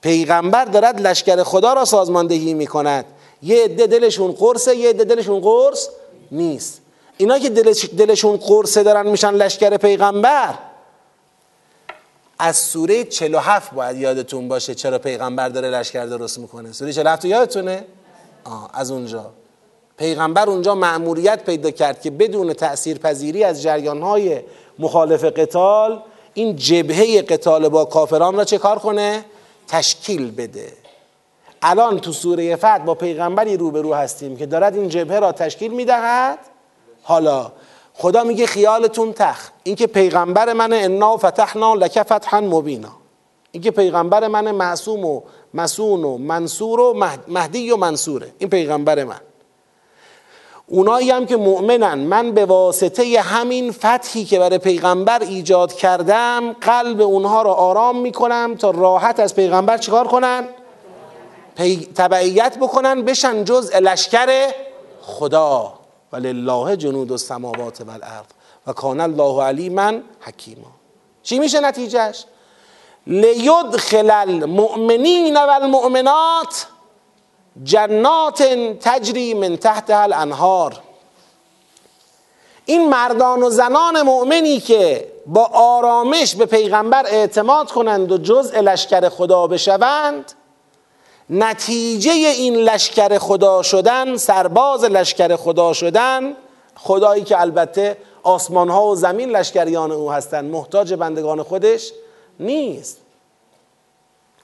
[0.00, 3.04] پیغمبر دارد لشکر خدا را سازماندهی می‌کند.
[3.42, 5.88] یه عده دلشون قرصه یه عده دلشون قرص
[6.32, 6.80] نیست.
[7.16, 7.50] اینا که
[7.98, 10.54] دلشون قرصه دارن میشن لشکر پیغمبر.
[12.38, 16.72] از سوره 47 باید یادتون باشه چرا پیغمبر داره لشکر درست می‌کنه.
[16.72, 17.84] سوره 47 یادتونه؟
[18.44, 19.30] آه از اونجا.
[19.96, 24.40] پیغمبر اونجا مأموریت پیدا کرد که بدون تأثیر پذیری از جریانهای
[24.78, 26.02] مخالف قتال
[26.34, 29.24] این جبهه قتال با کافران را چه کار کنه؟
[29.68, 30.72] تشکیل بده.
[31.62, 36.38] الان تو سوره فتح با پیغمبری روبرو هستیم که دارد این جبهه را تشکیل می‌دهد.
[37.02, 37.52] حالا
[37.94, 42.92] خدا میگه خیالتون تخ اینکه پیغمبر من انا فتحنا لک فتحا مبینا.
[43.52, 45.22] اینکه پیغمبر من معصوم و
[45.54, 48.32] مسون و منصور و مهدی و منصوره.
[48.38, 49.20] این پیغمبر من.
[50.68, 51.98] اونایی هم که مؤمنن.
[51.98, 58.54] من به واسطه همین فتحی که برای پیغمبر ایجاد کردم قلب اونها رو آرام می‌کنم
[58.58, 60.48] تا راحت از پیغمبر چیکار کنن؟
[61.94, 64.52] تبعیت بکنن بشن جز لشکر
[65.02, 65.72] خدا.
[66.12, 68.26] ولله جنود السماوات والارض
[68.66, 70.66] و کان الله علیما حکیما.
[71.22, 72.24] چی میشه نتیجهش؟
[73.06, 76.66] لیدخل المؤمنین والمؤمنات.
[77.64, 78.42] جنات
[78.80, 80.80] تجری من تحت الانهار.
[82.64, 89.08] این مردان و زنان مؤمنی که با آرامش به پیغمبر اعتماد کنند و جزء لشکر
[89.08, 90.32] خدا بشوند
[91.30, 96.36] نتیجه این لشکر خدا شدن سرباز لشکر خدا شدن
[96.76, 101.92] خدایی که البته آسمان ها و زمین لشکریان او هستند محتاج بندگان خودش
[102.40, 102.98] نیست.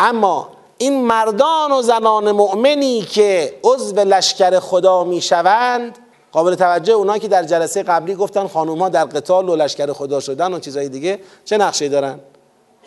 [0.01, 0.48] اما
[0.82, 5.98] این مردان و زنان مؤمنی که عضو لشکر خدا می‌شوند
[6.32, 10.20] قابل توجه اونایی که در جلسه قبلی گفتن خانوم ها در قتال و لشکر خدا
[10.20, 12.20] شدن و چیزهای دیگه چه نقشه دارن؟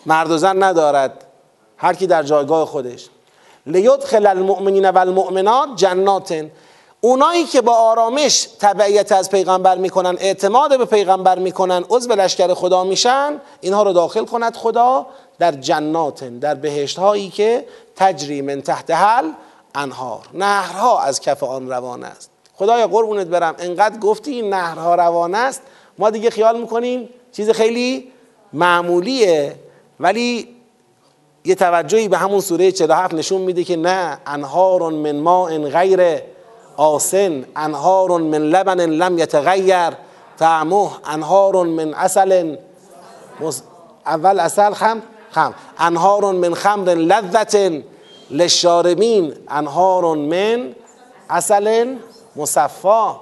[0.06, 1.26] مرد و زن ندارد.
[1.78, 3.10] هر کی در جایگاه خودش.
[3.66, 6.52] لیدخل المؤمنین و المؤمنات جناتن.
[7.02, 12.84] اونایی که با آرامش تبعیت از پیغمبر می‌کنن اعتماد به پیغمبر می‌کنن عضو لشکر خدا
[12.84, 15.06] میشن اینها رو داخل کند خدا
[15.40, 19.32] در جنات در بهشت هایی که تجری من تحت حل
[19.76, 20.22] انهار.
[20.34, 22.32] نهرها از کف آن روان است.
[22.54, 23.56] خدایا قربونت برم.
[23.60, 25.62] انقدر گفتی این نهرها روان است
[25.98, 28.12] ما دیگه خیال می‌کنیم چیز خیلی
[28.54, 29.56] معمولیه
[30.00, 30.56] ولی
[31.46, 36.22] یه توجهی به همون سوره 47 نشون میده که نه انهار من ماء غیر
[36.78, 39.94] آسن انهار من لبن لم یتغیر.
[40.38, 42.58] طعمه انهار من اصل
[44.06, 45.02] اول اصل خم
[45.36, 45.54] خم.
[45.78, 47.58] انهار من خمر لذت
[48.32, 50.76] للشاربین انهار من
[51.30, 51.96] اصل
[52.36, 53.20] مصفا.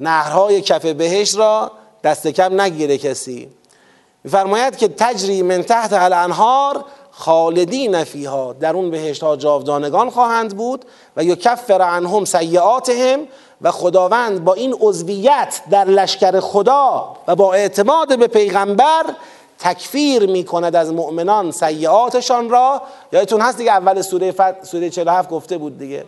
[0.00, 1.70] نهرهای کف بهش را
[2.04, 3.48] دست کم نگیره کسی.
[4.24, 8.52] میفرماید که تجری من تحت الانهار خالدین فیها.
[8.52, 10.84] در اون بهشت ها جاودانگان خواهند بود
[11.16, 13.20] و یکفر عنهم سیعاتهم
[13.62, 19.04] و خداوند با این عضویت در لشکر خدا و با اعتماد به پیغمبر
[19.58, 22.82] تکفیر می کند از مؤمنان سیعاتشان را.
[23.12, 24.64] یادتون هست دیگه اول سوره, فت...
[24.64, 26.04] سوره 47 گفته بود دیگه.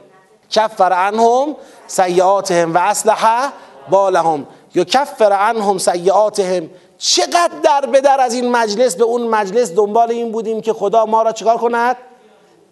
[0.50, 1.56] کفر عنهم
[1.86, 3.52] سیعاتهم و اصلح
[3.90, 4.46] بالهم.
[4.74, 10.32] یکفر عنهم سیعاتهم چقدر در به در از این مجلس به اون مجلس دنبال این
[10.32, 11.96] بودیم که خدا ما را چکار کند؟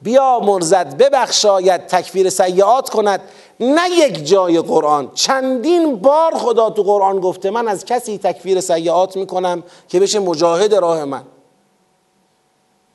[0.05, 3.21] بیا مرزد ببخشاید تکفیر سیعات کند.
[3.61, 5.11] نه یک جای قرآن.
[5.15, 10.75] چندین بار خدا تو قرآن گفته من از کسی تکفیر سیعات می‌کنم که بشه مجاهد
[10.75, 11.23] راه من.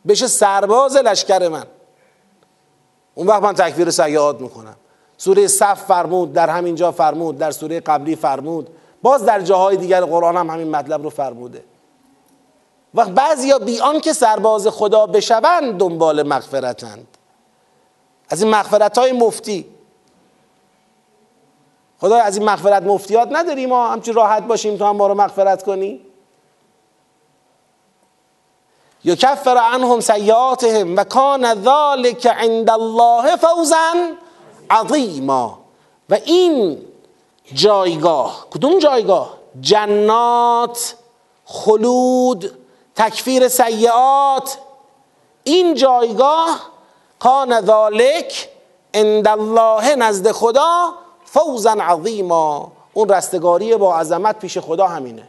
[0.08, 1.66] بشه سرباز لشکر من.
[3.16, 4.76] اون وقت من تکفیر سیعات می‌کنم.
[5.18, 8.70] سوره صف فرمود در همین جا فرمود در سوره قبلی فرمود.
[9.02, 11.64] باز در جاهای دیگر قرآن هم همین مطلب رو فرموده.
[12.94, 17.08] وقت بعضیا بیان که سرباز خدا بشوند دنبال مغفرتند.
[18.30, 19.66] از این مغفرت های مفتی.
[22.02, 25.64] خدا از این مغفرت مفتیات نداریم ما همچی راحت باشیم تو هم ما رو مغفرت
[25.64, 26.02] کنی؟
[29.04, 33.94] یکفر عنهم سیئاتهم و کان ذلك عند الله فوزا
[34.70, 35.60] عظیما.
[36.10, 36.86] و این
[37.54, 40.96] جایگاه کدوم جایگاه؟ جنات
[41.46, 42.59] خلود
[43.00, 44.58] تکفیر سیعات
[45.44, 46.70] این جایگاه
[47.20, 48.50] کان ذالک
[48.94, 50.94] عند الله نزد خدا
[51.26, 52.72] فوزا عظیما.
[52.94, 55.28] اون رستگاری با عظمت پیش خدا همینه.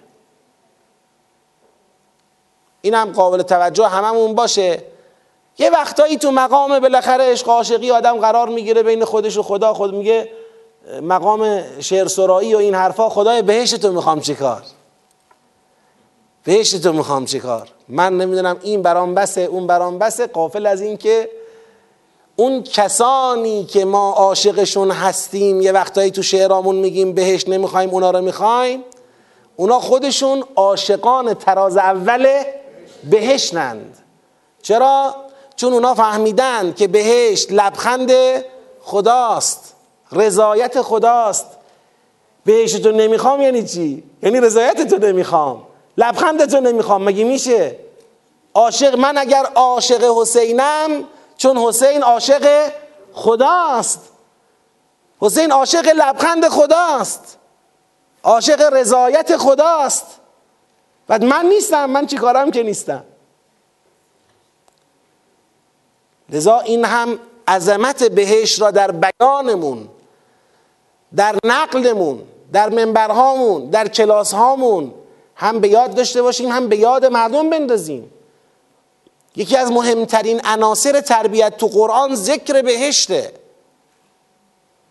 [2.83, 4.83] این هم قابل توجه هممون باشه.
[5.59, 9.75] یه وقتایی تو مقام بالاخره عشق عاشقی آدم قرار می‌گیره بین خودش و خدا.
[9.75, 10.33] خود میگه
[11.03, 14.63] مقام شعر سرایی و این حرفا خدای بهشت تو می‌خوام چیکار؟
[16.45, 20.97] بهشت تو می‌خوام چیکار من نمی‌دونم این برام بسه اون برام بسه قافل از این
[20.97, 21.31] که
[22.37, 28.21] اون کسانی که ما عاشقشون هستیم یه وقتایی تو شعرامون میگیم بهش نمی‌خوایم اونا رو
[28.21, 28.85] می‌خوایم
[29.57, 32.43] اونا خودشون عاشقان تراز اول
[33.11, 33.99] بهشتند
[34.63, 35.15] چرا؟
[35.57, 38.11] چون اونا فهمیدن که بهشت لبخند
[38.83, 39.75] خداست
[40.13, 41.47] رضایت خداست
[42.45, 45.63] بهشت تو نمی‌خوام یعنی چی؟ یعنی رضایت تو نمی‌خوام
[45.97, 47.77] لبخند تو نمی‌خوام مگه میشه؟
[48.55, 51.05] عاشق من اگر عاشق حسینم
[51.37, 52.73] چون حسین عاشق
[53.13, 54.01] خداست.
[55.21, 57.39] حسین عاشق لبخند خداست.
[58.23, 60.07] عاشق رضایت خداست.
[61.09, 63.05] و من نیستم من چی کارم که نیستم؟
[66.29, 69.89] لذا این هم عظمت بهش را در بیانمون
[71.17, 72.23] در نقلمون
[72.53, 74.95] در منبرهامون در کلاس هامون
[75.41, 78.13] هم به یاد داشته باشیم هم به یاد مردم بندازیم.
[79.37, 83.33] یکی از مهمترین عناصر تربیت تو قرآن ذکر بهشته.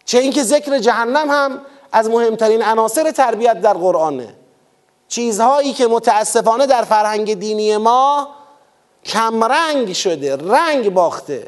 [0.05, 4.35] چه اینکه ذکر جهنم هم از مهمترین عناصر تربیت در قرآنه.
[5.07, 8.27] چیزهایی که متاسفانه در فرهنگ دینی ما
[9.05, 11.47] کمرنگ شده رنگ باخته.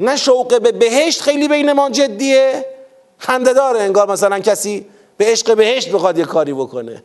[0.00, 2.66] نه شوق به بهشت خیلی بین ما جدیه.
[3.18, 7.02] خنده داره انگار مثلا کسی به عشق بهشت بخواد یه کاری بکنه.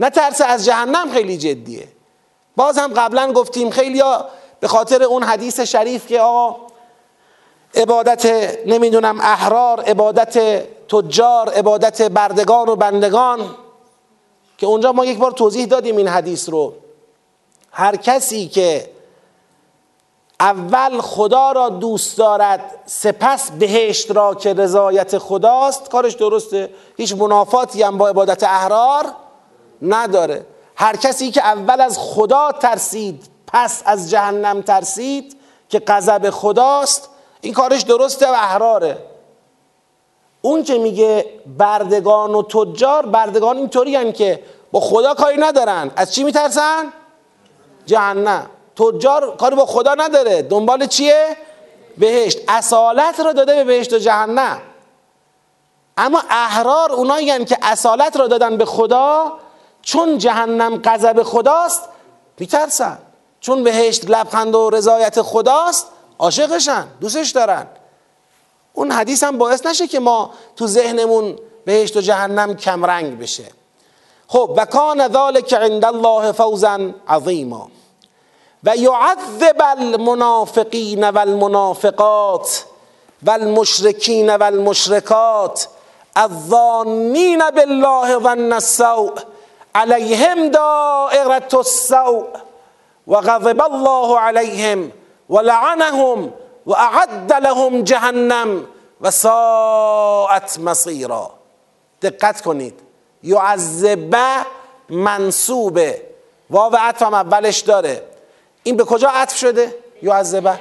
[0.00, 1.88] نه ترس از جهنم خیلی جدیه.
[2.56, 4.02] باز هم قبلا گفتیم خیلی
[4.60, 6.56] به خاطر اون حدیث شریف که آقا
[7.74, 8.26] عبادت
[8.66, 10.38] نمی‌دونم احرار عبادت
[10.88, 13.54] تجار عبادت بردگان و بندگان
[14.58, 16.74] که اونجا ما یک بار توضیح دادیم این حدیث رو.
[17.70, 18.90] هر کسی که
[20.40, 26.70] اول خدا را دوست دارد سپس بهشت را که رضایت خداست کارش درسته.
[26.96, 29.04] هیچ منافاتی هم با عبادت احرار
[29.82, 30.46] نداره.
[30.76, 35.36] هر کسی که اول از خدا ترسید پس از جهنم ترسید
[35.68, 37.08] که غضب خداست
[37.40, 38.98] این کارش درسته و احراره.
[40.42, 41.26] اون که میگه
[41.58, 44.42] بردگان و تجار بردگان اینطوری که
[44.72, 45.90] با خدا کاری ندارن.
[45.96, 46.92] از چی میترسن؟
[47.86, 48.46] جهنم.
[48.76, 50.42] تجار کاری با خدا نداره.
[50.42, 51.36] دنبال چیه؟
[51.98, 52.38] بهشت.
[52.48, 54.60] اصالت را داده به بهشت و جهنم.
[55.96, 59.32] اما احرار اونایی که اصالت را دادن به خدا
[59.82, 61.82] چون جهنم غضب خداست
[62.38, 62.98] میترسن.
[63.40, 65.86] چون بهشت لبخند و رضایت خداست
[66.18, 67.66] عاشقشن دوستش دارن.
[68.72, 73.44] اون حدیث هم باعث نشه که ما تو ذهنمون بهشت و جهنم کمرنگ بشه.
[74.28, 77.70] خب و کان ذلك عند الله فوزا عظیما.
[78.64, 82.64] و یعذب المنافقین والمنافقات
[83.26, 85.68] والمشرکین والمشرکات
[86.16, 89.31] الظانین بالله ظن السوء
[89.74, 92.26] علیهم دائرة السوء
[93.06, 94.92] و غضب الله علیهم
[95.30, 96.32] و لعنهم
[96.66, 98.66] و اعد لهم جهنم
[99.00, 101.30] و ساعت مصیرا
[102.02, 102.80] دقت کنید.
[103.22, 104.46] یعذبه
[104.90, 106.02] منصوبه
[106.50, 108.02] واو عطف هم اولش داره.
[108.62, 110.58] این به کجا عطف شده؟ یعذبه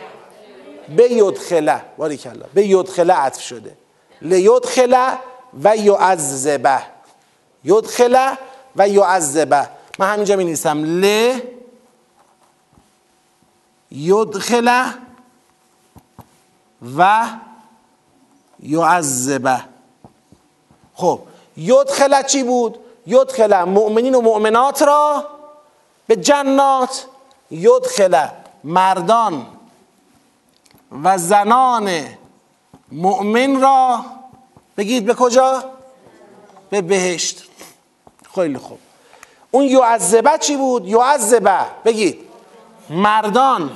[0.98, 3.78] به یدخله کلا به یدخله عطف شده.
[4.22, 5.18] لیدخله
[5.64, 6.82] و یعذبه
[7.64, 8.38] یدخله
[8.76, 9.70] و یعذبه.
[10.00, 11.34] من همینجا می نیستم ل
[13.92, 14.94] یدخله
[16.98, 17.28] و
[18.60, 19.62] یعذبه.
[20.96, 21.20] خب
[21.58, 25.26] یدخله چی بود؟ یدخله مؤمنین و مؤمنات را
[26.08, 27.06] به جنات.
[27.52, 28.32] یدخله
[28.64, 29.46] مردان
[31.04, 32.06] و زنان
[32.92, 34.06] مؤمن را.
[34.78, 35.64] بگید به کجا؟
[36.70, 37.44] به بهشت.
[38.36, 38.80] خیلی خوب.
[39.52, 41.60] اون یعذبه چی بود؟ یعذبه.
[41.86, 42.20] بگید
[42.90, 43.72] مردان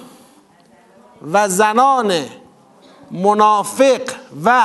[1.32, 2.26] و زنان
[3.12, 4.02] منافق
[4.46, 4.64] و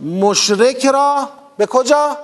[0.00, 2.16] مشرک را به کجا؟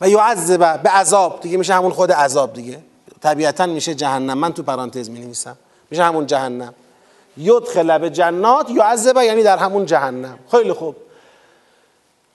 [0.00, 1.40] و یعذبه به عذاب.
[1.40, 2.82] دیگه میشه همون خود عذاب دیگه.
[3.20, 4.38] طبیعتا میشه جهنم.
[4.38, 5.56] من تو پرانتز می نویسم
[5.90, 6.74] میشه همون جهنم.
[7.36, 10.38] یدخل به جنات یعذبه یعنی در همون جهنم.
[10.50, 10.96] خیلی خوب.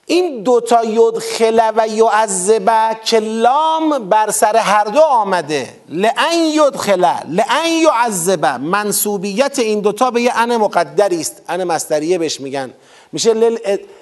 [0.09, 5.69] این دوتا یدخله و یعذبه که لام بر سر هر دو آمده.
[5.89, 11.41] لعن یدخله لعن یعذبه منصوبیت این دوتا به یه ان مقدری است.
[11.49, 12.73] ان مستریه بهش میگن.
[13.11, 13.33] میشه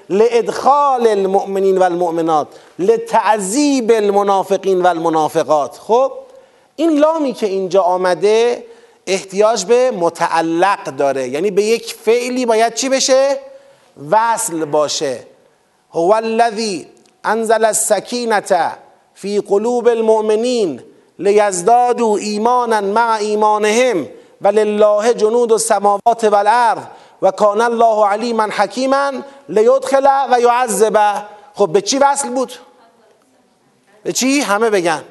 [0.09, 2.47] لادخال المؤمنین و المؤمنات
[2.79, 6.11] لتعذیب المنافقین و المنافقات خب
[6.75, 8.65] این لامی که اینجا آمده
[9.07, 11.27] احتیاج به متعلق داره.
[11.27, 13.39] یعنی به یک فعلی باید چی بشه؟
[14.11, 15.34] وصل باشه.
[15.95, 16.87] هو الذی
[17.23, 18.71] انزل السکینه
[19.13, 20.81] فی قلوب المؤمنین
[21.19, 24.07] لیزدادوا ایمانا مع ایمانهم
[24.41, 26.81] ولله جنود السماوات والارض
[27.21, 29.11] و کان الله علیما حکیما
[29.49, 31.13] لیدخل و یعذبه
[31.53, 32.53] خب به چی وصل بود؟
[34.03, 35.03] به چی همه بگن؟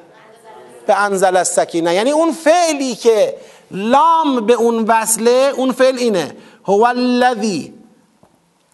[0.87, 3.35] به انزل السکینه یعنی اون فعلی که
[3.71, 6.35] لام به اون وصله اون فعل اینه.
[6.65, 7.73] هو الذی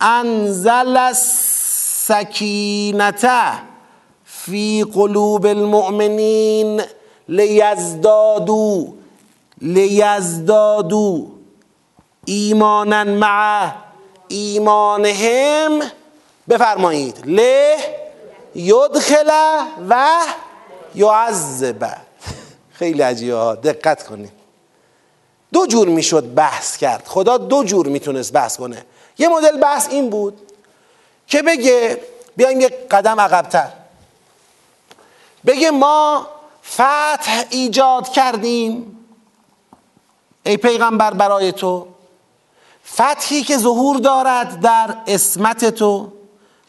[0.02, 1.61] انزل السکینه
[4.26, 6.82] فی قلوب المؤمنین
[7.30, 8.94] لیزدادو
[9.62, 11.28] لیزدادو
[12.26, 13.72] ایمانا مع
[14.28, 15.80] ایمانهم.
[16.50, 17.40] بفرمایید ل
[18.56, 19.30] یدخل
[19.90, 20.22] و
[20.96, 21.90] یعذب.
[22.72, 24.32] خیلی عجیبه ها دقت کنید.
[25.54, 27.04] دو جور می‌شد بحث کرد.
[27.08, 28.86] خدا دو جور می‌تونست بحث کنه.
[29.18, 30.51] یه مدل بحث این بود
[31.32, 32.02] که بگه؟
[32.36, 33.68] بیایم یک قدم عقبتر.
[35.46, 36.28] بگه ما
[36.66, 38.98] فتح ایجاد کردیم.
[40.44, 41.88] ای پیغمبر برای تو.
[42.86, 46.12] فتحی که ظهور دارد در اسمت تو.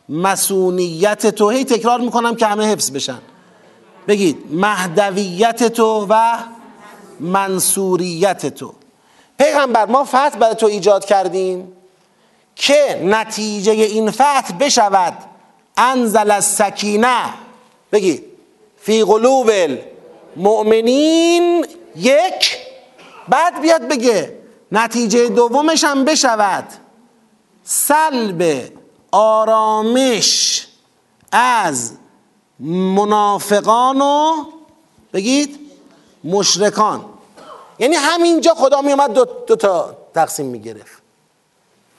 [0.09, 1.51] مسونیت تو.
[1.51, 3.19] هی تکرار می‌کنم که همه حفظ بشن.
[4.09, 6.39] بگید مهدویت تو و
[7.21, 8.75] منصوریت تو.
[9.39, 11.73] پیغمبر ما فتح برای تو ایجاد کردیم.
[12.57, 15.15] که نتیجه این فتح بشود.
[15.77, 17.25] انزل السکینه.
[17.93, 18.25] بگید
[18.77, 19.51] فی قلوب
[20.37, 22.59] المؤمنین یک.
[23.29, 24.39] بعد بیاد بگه
[24.73, 26.65] نتیجه دومش هم بشود.
[27.65, 28.73] سلب
[29.13, 30.67] آرامش
[31.33, 31.93] از
[32.95, 34.33] منافقان و
[35.13, 35.61] بگید
[36.25, 37.05] مشرکان.
[37.79, 41.02] یعنی همینجا خدا می اومد دو, دو تا تقسیم می گرفت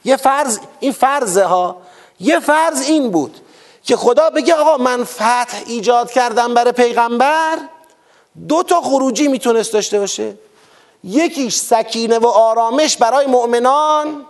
[0.03, 1.77] یه فرض این فرضه ها
[2.19, 3.39] یه فرض این بود
[3.83, 7.57] که خدا بگه آقا من فتح ایجاد کردم برای پیغمبر
[8.47, 10.37] دو تا خروجی می‌تونست داشته باشه.
[11.03, 14.25] یکیش سکینه و آرامش برای مؤمنان.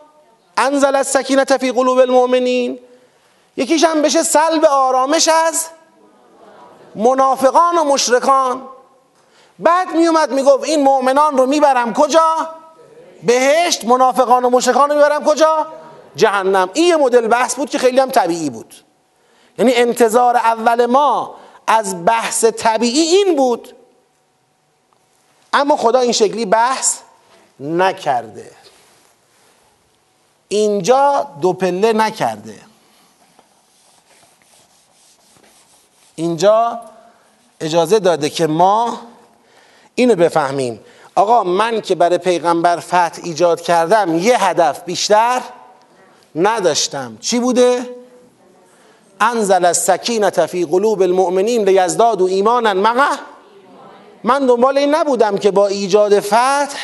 [0.57, 2.79] انزل از سکینه فی قلوب المؤمنین.
[3.57, 5.65] یکیش هم بشه سلب آرامش از
[6.95, 8.61] منافقان و مشرکان.
[9.59, 12.47] بعد میومد می‌گفت این مؤمنان رو می‌برم کجا؟
[13.25, 15.67] بهشت منافقان و مشرکان رو می‌برم کجا؟
[16.15, 16.69] جهنم.
[16.73, 18.75] این یه مدل بحث بود که خیلی هم طبیعی بود.
[19.57, 21.35] یعنی انتظار اول ما
[21.67, 23.75] از بحث طبیعی این بود.
[25.53, 26.99] اما خدا این شکلی بحث
[27.59, 28.51] نکرده.
[30.47, 32.59] اینجا دو پله نکرده.
[36.15, 36.81] اینجا
[37.59, 38.99] اجازه داده که ما
[39.95, 40.79] اینو بفهمیم.
[41.15, 45.41] آقا من که برای پیغمبر فتح ایجاد کردم یه هدف بیشتر
[46.35, 47.17] نداشتم.
[47.21, 47.89] چی بوده؟
[49.19, 52.73] انزل السکینه فی قلوب المؤمنین لیزدادوا ایمانا.
[52.73, 53.19] معه
[54.23, 56.79] من دنبال این نبودم که با ایجاد فتح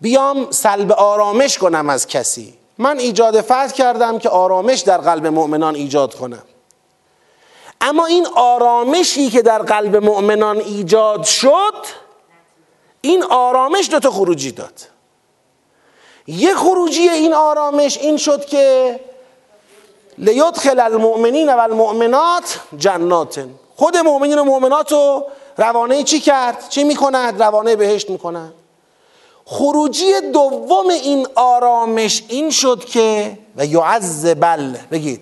[0.00, 2.54] بیام سلب آرامش کنم از کسی.
[2.78, 6.42] من ایجاد فتح کردم که آرامش در قلب مؤمنان ایجاد کنم.
[7.80, 11.74] اما این آرامشی که در قلب مؤمنان ایجاد شد
[13.04, 14.80] این آرامش دوتا خروجی داد
[16.26, 19.00] یه خروجی این آرامش این شد که
[20.18, 23.46] لیدخل المؤمنین و المؤمنات جنات
[23.76, 25.24] خود مؤمنین و مؤمنات رو
[25.56, 28.54] روانه چی کرد؟ چی می‌کند؟ روانه بهشت می‌کند
[29.44, 35.20] خروجی دوم این آرامش این شد که و یعز بل بگید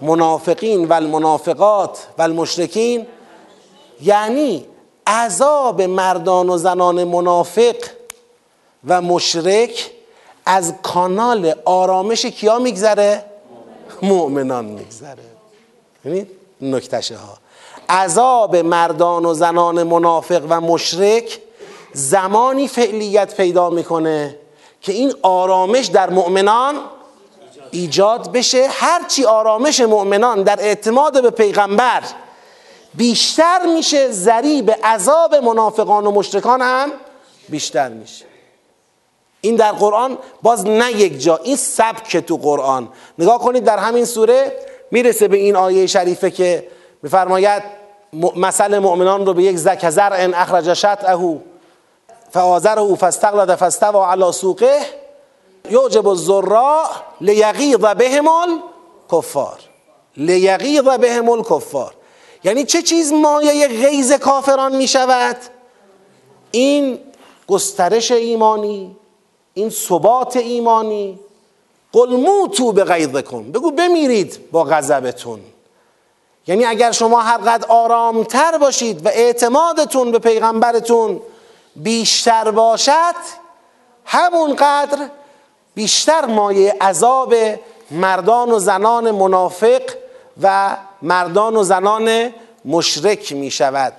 [0.00, 3.06] منافقین و المنافقات و المشرکین
[4.02, 4.66] یعنی
[5.06, 7.76] عذاب مردان و زنان منافق
[8.88, 9.90] و مشرک
[10.46, 13.24] از کانال آرامش کیا میگذره؟
[14.02, 15.22] مؤمنان میگذره.
[16.04, 16.30] ببینید
[16.60, 17.38] نکتشه ها.
[17.88, 21.40] عذاب مردان و زنان منافق و مشرک
[21.92, 24.38] زمانی فعلیت پیدا می‌کنه
[24.80, 26.74] که این آرامش در مؤمنان
[27.70, 28.68] ایجاد بشه.
[28.70, 32.02] هرچی آرامش مؤمنان در اعتماد به پیغمبر
[32.96, 36.92] بیشتر میشه ذریب عذاب منافقان و مشرکان هم
[37.48, 38.24] بیشتر میشه.
[39.40, 42.88] این در قرآن باز نه یک جا این سبک تو قرآن.
[43.18, 44.52] نگاه کنید در همین سوره
[44.90, 46.68] می‌رسه به این آیه شریفه که
[47.02, 47.62] میفرماید
[48.36, 51.40] مثل مؤمنان رو به یک زک زرع اخرج شطعه
[52.30, 54.80] فآزره فاستغلظ فاستوى على سوقه
[55.70, 56.86] یعجب الزراع
[57.20, 59.58] لیغیظ بهم الکفار.
[60.16, 61.94] لیغیظ بهم الکفار.
[62.44, 65.36] یعنی چه چیز مایه غیظ کافران می شود
[66.50, 66.98] این
[67.48, 68.96] گسترش ایمانی
[69.54, 71.18] این ثبات ایمانی.
[71.92, 75.40] قل موتو به غیظکم بگو بمیرید با غضبتون.
[76.46, 81.20] یعنی اگر شما هر قدر آرامتر باشید و اعتمادتون به پیغمبرتون
[81.76, 83.14] بیشتر باشد
[84.04, 85.08] همونقدر
[85.74, 87.34] بیشتر مایه عذاب
[87.90, 89.82] مردان و زنان منافق
[90.42, 92.32] و مردان و زنان
[92.64, 93.92] مشرک می شود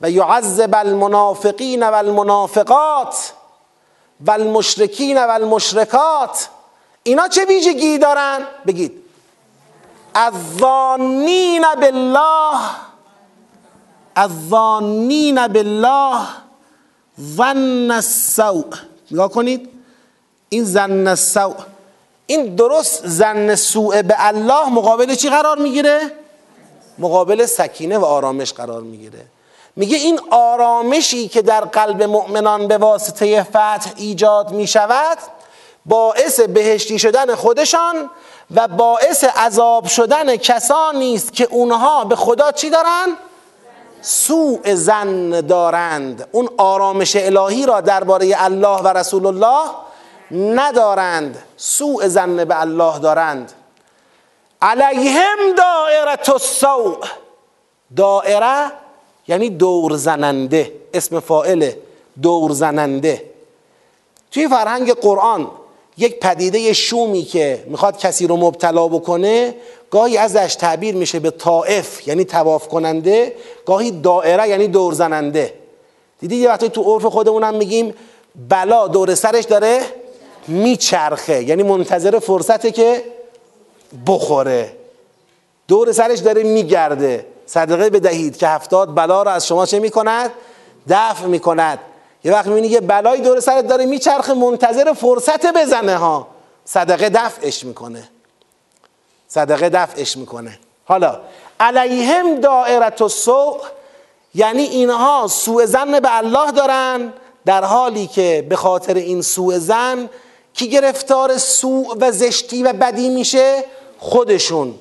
[0.00, 3.32] و یعذب المنافقین و المنافقات
[4.26, 6.48] و المشرکین و المشرکات.
[7.02, 8.92] اینا چه ویژگی دارن؟ بگید.
[10.14, 12.60] الظانین بالله.
[14.16, 16.20] الظانین بالله
[17.20, 18.64] ظن السوء.
[19.10, 19.68] نگاه کنید.
[20.48, 21.73] این زن السوء.
[22.26, 26.00] این درست زن سوء به الله مقابل چی قرار می‌گیره؟
[26.98, 29.26] مقابل سکینه و آرامش قرار می‌گیره
[29.76, 35.18] میگه این آرامشی که در قلب مؤمنان به واسطه فتح ایجاد می‌شود
[35.86, 38.10] باعث بهشتی شدن خودشان
[38.54, 43.16] و باعث عذاب شدن کسانی است که اونها به خدا چی دارن؟
[44.02, 49.70] سوء زن دارند اون آرامش الهی را درباره الله و رسول الله
[50.30, 51.42] ندارند.
[51.56, 53.52] سوء زن به الله دارند.
[54.62, 56.96] علیهم دائره السوء.
[57.96, 58.72] دائره
[59.28, 60.72] یعنی دور زننده.
[60.94, 61.70] اسم فائل
[62.22, 63.30] دور زننده.
[64.30, 65.50] توی فرهنگ قرآن
[65.96, 69.54] یک پدیده شومی که می‌خواد کسی رو مبتلا بکنه
[69.90, 73.36] گاهی ازش تعبیر میشه به طائف یعنی تواف کننده.
[73.66, 75.54] گاهی دائره یعنی دور زننده.
[76.20, 77.94] دیدی یه وقتی تو عرف خودمونم میگیم
[78.48, 79.80] بلا دور سرش داره
[80.48, 81.42] میچرخه.
[81.42, 83.04] یعنی منتظر فرصته که
[84.06, 84.76] بخوره.
[85.68, 87.26] دور سرش داره میگرده.
[87.46, 90.30] صدقه بدهید که هفتاد بلا رو از شما چه می‌کند؟
[90.88, 91.78] دفع می‌کند.
[92.24, 96.26] یه وقت می‌بینی یه بلایی دور سرت داره میچرخه منتظر فرصت بزنه ها.
[96.64, 98.08] صدقه دفعش می‌کنه.
[99.28, 100.58] صدقه دفعش می‌کنه.
[100.84, 101.20] حالا
[101.60, 103.58] علیهم دائرت و سوء
[104.34, 107.12] یعنی اینها سوء زن به الله دارن
[107.46, 110.10] در حالی که به خاطر این سوء زن
[110.54, 113.64] کی گرفتار سوء و زشتی و بدی میشه؟
[113.98, 114.74] خودشون.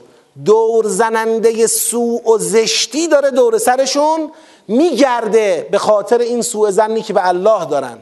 [0.45, 4.32] دور زننده سوء و زشتی داره دور سرشون
[4.67, 7.97] میگرده به خاطر این سوء زنی که به الله دارن.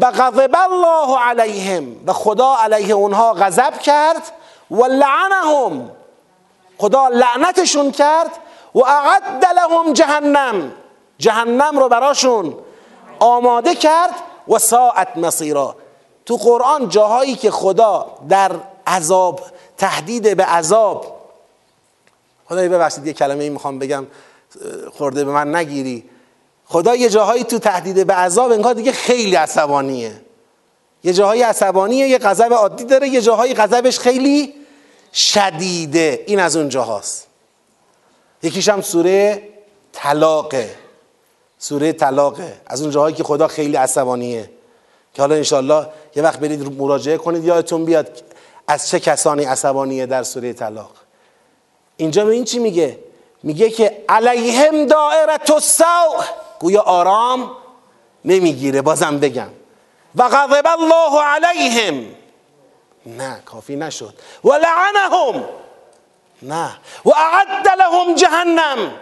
[0.00, 4.22] و غضب الله علیهم و خدا علیه اونها غضب کرد
[4.70, 5.90] و لعنهم.
[6.78, 8.30] خدا لعنتشون کرد
[8.74, 10.72] و اعد لهم جهنم.
[11.18, 12.54] جهنم رو براشون
[13.18, 14.14] آماده کرد
[14.48, 15.76] و ساعت مصیرا
[16.26, 18.52] تو قرآن جاهایی که خدا در
[18.86, 19.40] عذاب
[19.76, 21.22] تهدید به عذاب
[22.48, 24.06] خدای ببخشید یه کلمه ای می‌خوام بگم
[24.92, 26.04] خورده به من نگیری.
[26.66, 30.20] خدا یه جاهایی تو تهدید به عذاب انگار دیگه خیلی عصبانیه.
[31.04, 34.54] یه جاهایی عصبانیه یه غضب عادی داره یه جاهایی غضبش خیلی
[35.12, 36.24] شدیده.
[36.26, 37.26] این از اون جاهاست.
[38.42, 39.42] یکیش هم سوره
[39.92, 40.74] طلاقه.
[41.58, 42.60] سوره طلاقه.
[42.66, 44.50] از اون جاهایی که خدا خیلی عصبانیه.
[45.14, 45.86] که حالا انشالله
[46.16, 48.22] یه وقت برید مراجعه کنید یادتون بیاد
[48.68, 50.90] از چه کسانی عصبانیه در سوره طلاق.
[51.96, 52.98] اینجا به این چی میگه؟
[53.42, 56.24] میگه که علیهم دائرت السوء.
[56.60, 57.50] گویا آرام
[58.24, 59.48] نمی‌گیره بازم بگم.
[60.16, 62.14] و غضب الله علیهم.
[63.06, 64.14] نه کافی نشد.
[64.44, 65.44] و لعنهم.
[66.42, 66.70] نه.
[67.04, 68.92] و اعد لهم جهنم.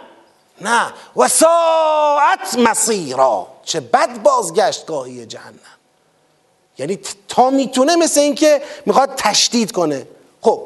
[0.61, 0.93] نه.
[1.15, 3.47] و ساعت مصیرا.
[3.63, 5.80] چه بد بازگشتگاهی جهنم.
[6.81, 10.07] یعنی تا می‌تونه مثل اینکه می‌خواد تشدید کنه.
[10.41, 10.61] خب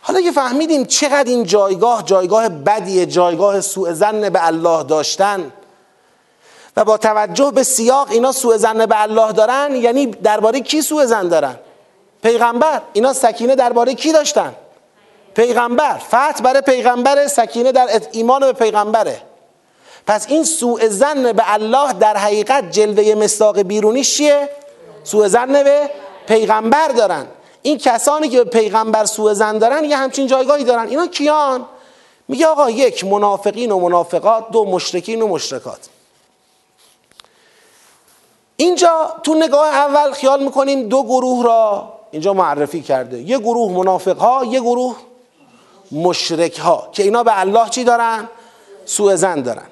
[0.00, 5.52] حالا که فهمیدیم چقدر این جایگاه جایگاه بدیه جایگاه سوء زن به الله داشتن
[6.76, 11.04] و با توجه به سیاق اینا سوء زن به الله دارن یعنی درباره کی سوء
[11.04, 11.56] زن دارن؟
[12.22, 12.82] پیغمبر.
[12.92, 14.54] اینا سکینه درباره کی داشتن؟
[15.34, 15.98] پیغمبر.
[15.98, 19.20] فتح برای پیغمبر سکینه در ایمان به پیغمبره.
[20.06, 24.48] پس این سوء زن به الله در حقیقت جلوه مصداق بیرونیش چیه؟
[25.06, 25.90] سوء زن به
[26.26, 27.26] پیغمبر دارن.
[27.62, 30.88] این کسانی که به پیغمبر سوء زن دارن یه همچین جایگاهی دارن.
[30.88, 31.64] اینا کیان؟
[32.28, 35.88] میگه آقا یک منافقین و منافقات دو مشرکین و مشرکات.
[38.56, 43.20] اینجا تو نگاه اول خیال می‌کنیم دو گروه را اینجا معرفی کرده.
[43.20, 44.96] یه گروه منافق ها یه گروه
[45.92, 48.28] مشرک ها که اینا به الله چی دارن؟
[48.84, 49.66] سوء زن دارن.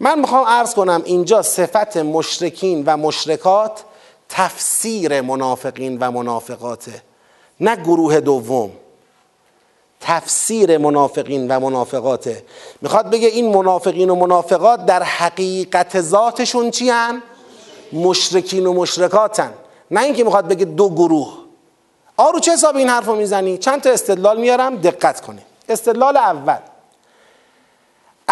[0.00, 3.80] من می‌خوام عرض کنم اینجا صفت مشرکین و مشرکات
[4.30, 7.02] تفسیر منافقین و منافقاته
[7.60, 8.70] نه گروه دوم.
[10.00, 12.44] تفسیر منافقین و منافقاته
[12.82, 17.22] می‌خواد بگه این منافقین و منافقات در حقیقت ذاتشون چی هن؟
[17.92, 19.52] مشرکین و مشرکاتن.
[19.90, 21.32] نه اینکه می‌خواد بگه دو گروه.
[22.16, 26.58] آرو چه حساب این حرف رو می‌زنی؟ چند تا استدلال میارم؟ دقت کنیم استدلال اول.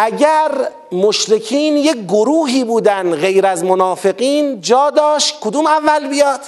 [0.01, 0.51] اگر
[0.93, 6.41] مشرکین یک گروهی بودن غیر از منافقین جا داشت کدوم اول بیاد؟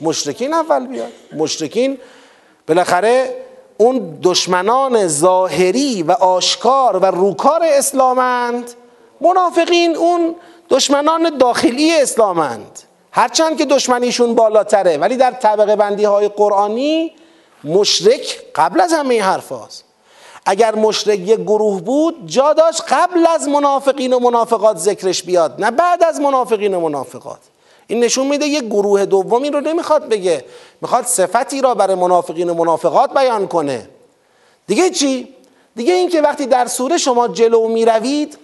[0.00, 1.12] مشرکین اول بیاد.
[1.32, 1.98] مشرکین
[2.68, 3.36] بالاخره
[3.76, 8.70] اون دشمنان ظاهری و آشکار و روکار اسلامند.
[9.20, 10.34] منافقین اون
[10.70, 12.80] دشمنان داخلی اسلامند.
[13.12, 17.12] هرچند که دشمنیشون بالاتره ولی در طبقه بندی های قرآنی
[17.64, 19.83] مشرک قبل از همه حرف هاست.
[20.46, 25.70] اگر مشرک یک گروه بود جا داشت قبل از منافقین و منافقات ذکرش بیاد نه
[25.70, 27.38] بعد از منافقین و منافقات.
[27.86, 30.44] این نشون میده یک گروه دومی رو نمی‌خواد بگه.
[30.80, 33.88] می‌خواد صفتی را برای منافقین و منافقات بیان کنه.
[34.66, 35.28] دیگه چی؟
[35.76, 38.38] دیگه اینکه وقتی در سوره شما جلو می‌روید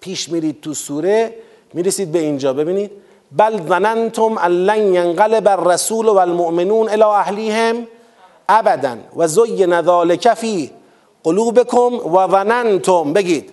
[0.00, 1.34] پیش میرید تو سوره
[1.74, 2.52] می‌رسید به اینجا.
[2.52, 2.90] ببینید
[3.36, 7.86] بل ظننتم ان لن الرسول والمؤمنون الى اهلیهم
[8.48, 8.96] ابدا.
[9.16, 10.70] و زین ذلك فی
[11.28, 13.50] قلوبکم و ظننتم بگید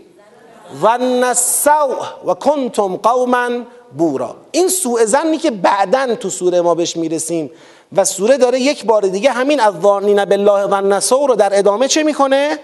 [0.84, 3.50] السوء و کنتم قوما
[3.98, 4.36] بورا.
[4.52, 7.52] این سوء زنی که بعدا تو سوره ما بهش می‌رسیم
[7.96, 11.88] و سوره داره یک بار دیگه همین از ظانین بالله ظن السوء رو در ادامه
[11.88, 12.60] چه می‌کنه؟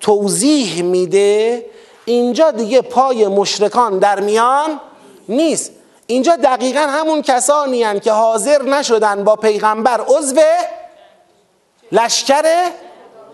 [0.00, 1.66] توضیح میده.
[2.04, 4.80] اینجا دیگه پای مشرکان در میان
[5.28, 5.72] نیست.
[6.06, 10.40] اینجا دقیقا همون کسانی هن که حاضر نشدن با پیغمبر عضو
[11.92, 12.44] لشکر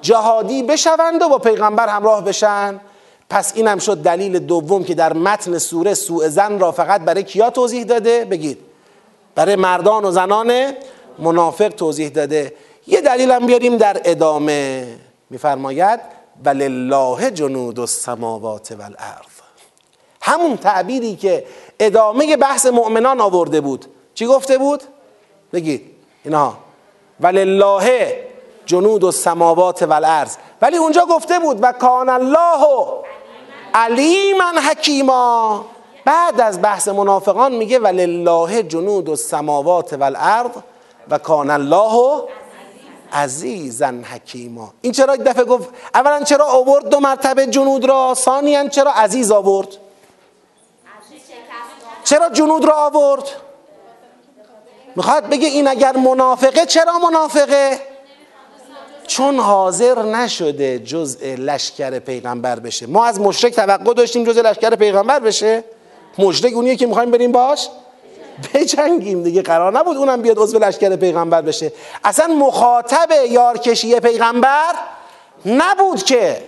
[0.07, 2.81] جهادی بشوند و با پیغمبر همراه بشن.
[3.31, 7.51] پس اینم شد دلیل دوم که در متن سوره سوء زن را فقط برای کیا
[7.51, 8.59] توضیح داده؟ بگید.
[9.35, 10.73] برای مردان و زنان
[11.19, 12.53] منافق توضیح داده.
[12.87, 14.87] یه دلیل هم بیاریم در ادامه.
[15.31, 16.01] میفرماید
[16.45, 19.37] ولله جنود السماوات والارض.
[20.23, 21.45] همون تعبیری که
[21.81, 23.87] ادامه بحث مؤمنان آورده بود.
[24.15, 24.83] چی گفته بود؟
[25.53, 25.91] بگید.
[26.25, 26.59] اینها
[27.21, 28.26] ولله
[28.67, 30.37] جنود السماوات والارض.
[30.63, 32.87] ولی اونجا گفته بود و کان الله
[33.75, 35.65] علیما حکیما.
[36.05, 40.51] بعد از بحث منافقان میگه ولله جنود السماوات والارض
[41.11, 42.23] و کان الله
[43.13, 44.73] عزیزا حکیما.
[44.81, 49.31] این چرا یک دفعه گفت اولا چرا آورد دو مرتبه جنود را ثانیا چرا عزیز
[49.31, 49.69] آورد؟
[52.05, 53.29] چرا جنود را آورد؟
[54.97, 57.81] می‌خواد بگه این اگر منافقه چرا منافقه؟
[59.07, 62.87] چون حاضر نشده جزء لشکر پیغمبر بشه.
[62.87, 65.65] ما از مشرک توقع داشتیم جزء لشکر پیغمبر بشه.
[66.19, 67.69] مشرک اونیه که می‌خوایم بریم باش
[68.55, 71.73] بجنگیم دیگه قرار نبود اونم بیاد عضو لشکر پیغمبر بشه.
[72.05, 74.75] اصلا مخاطب یارکشی پیغمبر
[75.47, 76.43] نبود که.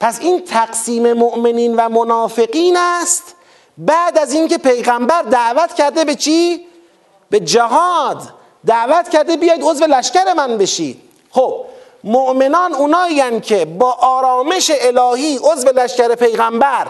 [0.00, 3.22] پس این تقسیم مؤمنین و منافقین است.
[3.78, 6.66] بعد از اینکه پیغمبر دعوت کرده به چی؟
[7.30, 8.22] به جهاد.
[8.66, 11.00] دعوت کرده بیاید عضو لشکر من بشید.
[11.34, 11.64] خب
[12.04, 16.86] مؤمنان اونایی که با آرامش الهی عضو لشکر پیغمبر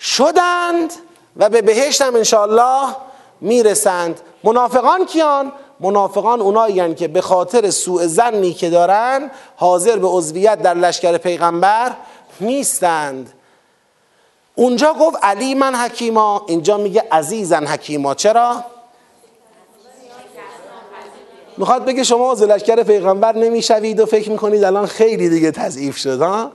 [0.00, 0.92] شدند
[1.36, 2.96] و به بهشت هم انشاءالله
[3.40, 10.62] می‌رسند منافقان کیان؟ منافقان اونایی که به خاطر سوء زنی که دارن حاضر به عضویت
[10.62, 11.92] در لشکر پیغمبر
[12.40, 13.32] نیستند
[14.54, 18.64] اونجا گفت علی من حکیما اینجا میگه عزیزن حکیما چرا؟
[21.56, 26.20] می‌خواد بگه شما از لشکر پیغمبر نمی‌شوید و فکر می‌کنید الان خیلی دیگه تضعیف شد
[26.20, 26.52] ها؟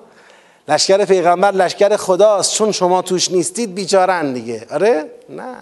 [0.68, 4.68] لشکر پیغمبر لشکر خداست چون شما توش نیستید بیچارن دیگه.
[4.72, 5.56] آره؟ نه.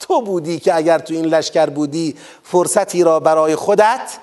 [0.00, 4.18] تو بودی که اگر تو این لشکر بودی فرصتی را برای خودت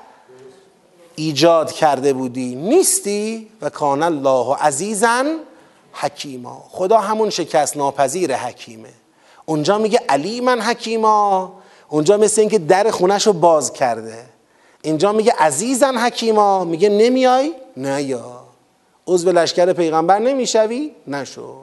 [1.15, 2.55] ایجاد کرده بودی.
[2.55, 5.25] نیستی؟ و کان الله عزیزن
[5.93, 6.63] حکیما.
[6.69, 8.89] خدا همون شکست ناپذیر حکیمه.
[9.45, 11.53] اونجا میگه علی من حکیما.
[11.91, 14.25] اونجا مثل اینکه در خونش رو باز کرده.
[14.81, 16.63] اینجا میگه عزیزن حکیما.
[16.63, 18.23] میگه نمیای؟ نه یا
[19.07, 21.55] عضو لشکر پیغمبر نمی‌شوی؟ نشو.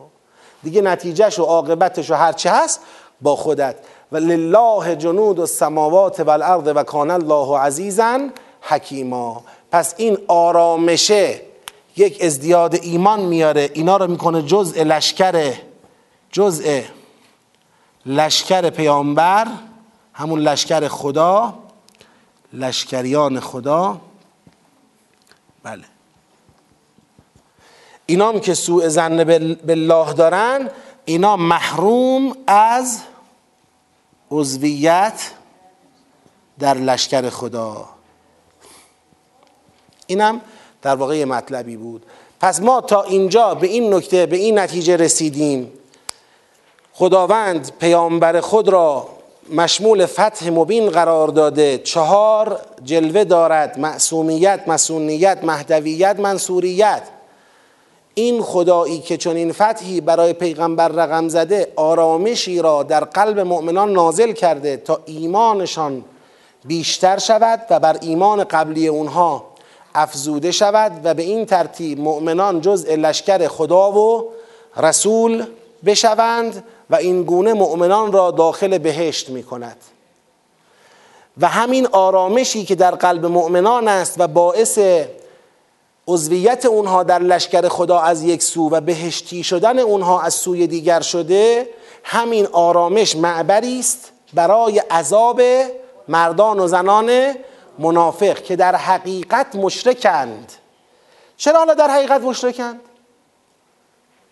[0.62, 2.80] دیگه نتیجهش و عاقبتش و هرچه هست
[3.20, 3.76] با خودت.
[4.12, 8.28] و لله جنود السماوات والارض و کان الله عزیزا
[8.60, 9.42] حکیما.
[9.72, 11.40] پس این آرامشه
[11.96, 13.70] یک ازدیاد ایمان میاره.
[13.74, 15.52] اینا رو می‌کنه جزء لشکر
[16.32, 16.80] جزء
[18.06, 19.46] لشکر پیامبر.
[20.18, 21.54] همون لشکر خدا
[22.52, 24.00] لشکریان خدا.
[25.62, 25.84] بله.
[28.06, 29.24] اینام که سوء زن
[29.66, 30.70] بالله دارن
[31.04, 33.00] اینا محروم از
[34.30, 35.30] عضویت
[36.58, 37.88] در لشکر خدا.
[40.06, 40.40] اینم
[40.82, 42.06] در واقع مطلبی بود.
[42.40, 45.72] پس ما تا اینجا به این نکته به این نتیجه رسیدیم.
[46.92, 49.17] خداوند پیامبر خود را
[49.52, 51.78] مشمول فتح مبین قرار داده.
[51.78, 53.78] چهار جلوه دارد.
[53.78, 57.02] معصومیت مسونیت مهدویت منصوریت.
[58.14, 63.92] این خدایی که چون این فتحی برای پیغمبر رقم زده آرامشی را در قلب مؤمنان
[63.92, 66.04] نازل کرده تا ایمانشان
[66.64, 69.44] بیشتر شود و بر ایمان قبلی اونها
[69.94, 74.28] افزوده شود و به این ترتیب مؤمنان جزء لشکر خدا و
[74.76, 75.44] رسول
[75.84, 76.64] بشوند.
[76.90, 79.76] و این گونه مؤمنان را داخل بهشت می کند
[81.40, 84.78] و همین آرامشی که در قلب مؤمنان است و باعث
[86.08, 91.00] عضویت اونها در لشکر خدا از یک سو و بهشتی شدن اونها از سوی دیگر
[91.00, 91.68] شده
[92.04, 95.40] همین آرامش معبری است برای عذاب
[96.08, 97.34] مردان و زنان
[97.78, 100.52] منافق که در حقیقت مشرکند.
[101.36, 102.80] چرا حالا در حقیقت مشرکند؟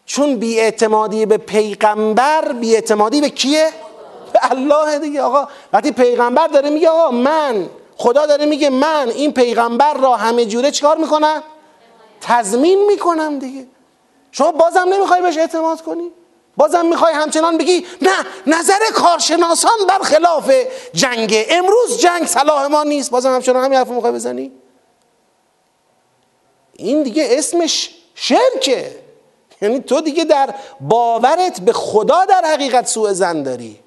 [0.07, 3.71] چون بیاعتمادی به پیغمبر بیاعتمادی به کیه؟
[4.33, 5.23] به الله دیگه.
[5.23, 10.47] آقا وقتی پیغمبر داره میگه آقا من خدا داره میگه من این پیغمبر را همه
[10.47, 11.43] جوره چیکار می‌کنم؟
[12.21, 13.67] تضمین می‌کنم دیگه.
[14.33, 16.11] شما بازم نمی‌خوای بهش اعتماد کنی؟
[16.57, 18.13] بازم می‌خوای همچنان بگی نه
[18.47, 20.53] نظر کارشناسان برخلاف
[20.93, 21.47] جنگ.
[21.51, 23.11] امروز جنگ صلاح ما نیست.
[23.11, 24.53] بازم همچنان همین حرف می‌خوای بزنی؟
[26.73, 29.06] این دیگه اسمش شرکه.
[29.63, 33.81] یعنی تو دیگه در باورت به خدا در حقیقت سوء زن داری.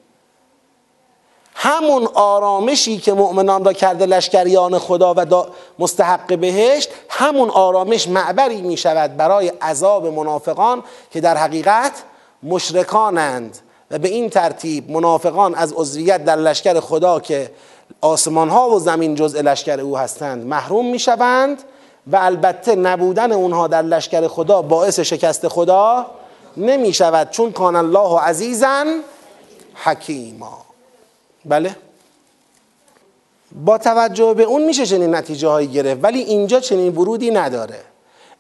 [1.62, 5.46] همون آرامشی که مؤمنان را کرده لشکریان خدا و
[5.80, 11.92] مستحق بهشت همون آرامش معبری می شود برای عذاب منافقان که در حقیقت
[12.44, 13.58] مشرکانند
[13.92, 17.52] و به این ترتیب منافقان از عضویت در لشکر خدا که
[18.02, 21.64] آسمان ها و زمین جزء لشکر او هستند محروم می شوند
[22.12, 26.06] و البته نبودن اونها در لشکر خدا باعث شکست خدا
[26.58, 28.86] نمی شود چون کان الله عزیزا
[29.76, 30.58] حکیما.
[31.46, 31.76] بله؟
[33.66, 37.80] با توجه به اون میشه چنین نتیجه هایی گرفت ولی اینجا چنین ورودی نداره.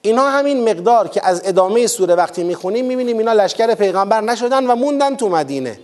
[0.02, 4.76] اینا همین مقدار که از ادامه سوره وقتی می‌خونیم می‌بینیم اینا لشکر پیغمبر نشدن و
[4.76, 5.80] موندن تو مدینه.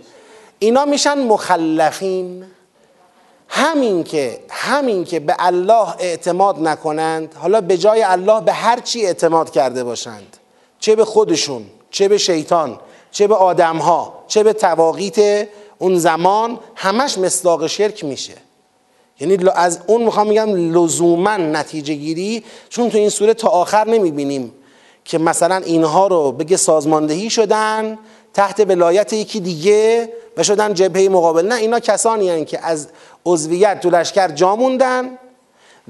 [0.58, 2.44] اینا میشن مخلفین.
[3.48, 9.06] همین که همین که به الله اعتماد نکنند حالا به جای الله به هر چی
[9.06, 10.36] اعتماد کرده باشند.
[10.78, 12.78] چه به خودشون چه به شیطان
[13.10, 18.34] چه به آدمها چه به تواقیت اون زمان همش مصداق شرک میشه.
[19.20, 24.52] یعنی از اون می‌خوام میگم لزوما نتیجه گیری چون تو این سوره تا آخر نمی‌بینیم
[25.04, 27.98] که مثلا اینها رو بگه سازماندهی شدن
[28.34, 31.46] تحت ولایت یکی دیگه و شدن جبهه مقابل.
[31.46, 32.88] نه اینا کسانی هن که از
[33.26, 35.18] عضویت تو لشکر جا موندن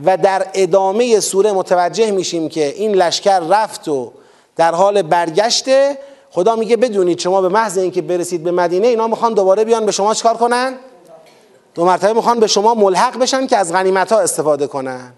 [0.04, 4.12] و در ادامه سوره متوجه میشیم که این لشکر رفت و
[4.56, 5.98] در حال برگشته
[6.30, 9.92] خدا میگه بدونید شما به محض اینکه برسید به مدینه اینا می‌خوان دوباره بیان به
[9.92, 10.74] شما چکار کنن؟
[11.74, 15.12] دو مرتبه می‌خوان به شما ملحق بشن که از غنیمت ها استفاده کنن.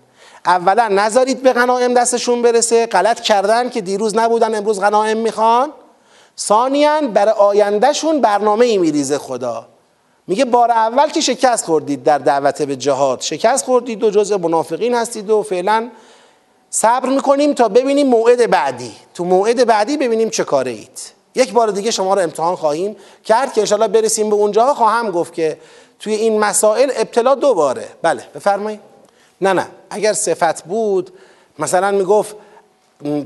[0.46, 5.72] اولا نذارید به غنایم دستشون برسه غلط کردن که دیروز نبودن امروز غنایم می‌خوان.
[6.38, 9.66] ثانیا برای آیندهشون برنامه ای میریزه خدا.
[10.29, 13.20] میگه بار اول که شکست خوردید در دعوت به جهاد.
[13.20, 15.91] شکست خوردید و جزء منافقین هستید و فعلا
[16.70, 18.93] صبر می‌کنیم تا ببینیم موعد بعدی.
[19.14, 21.01] تو موعد بعدی ببینیم چه کاره اید.
[21.35, 25.35] یک بار دیگه شما رو امتحان خواهیم کرد که انشالله برسیم به اونجا خواهم گفت
[25.35, 25.59] که
[25.99, 28.81] توی این مسائل ابتلا دو باره بله بفرمایید.
[29.41, 29.66] نه نه.
[29.91, 31.12] اگر صفت بود
[31.59, 32.37] مثلا می‌گفت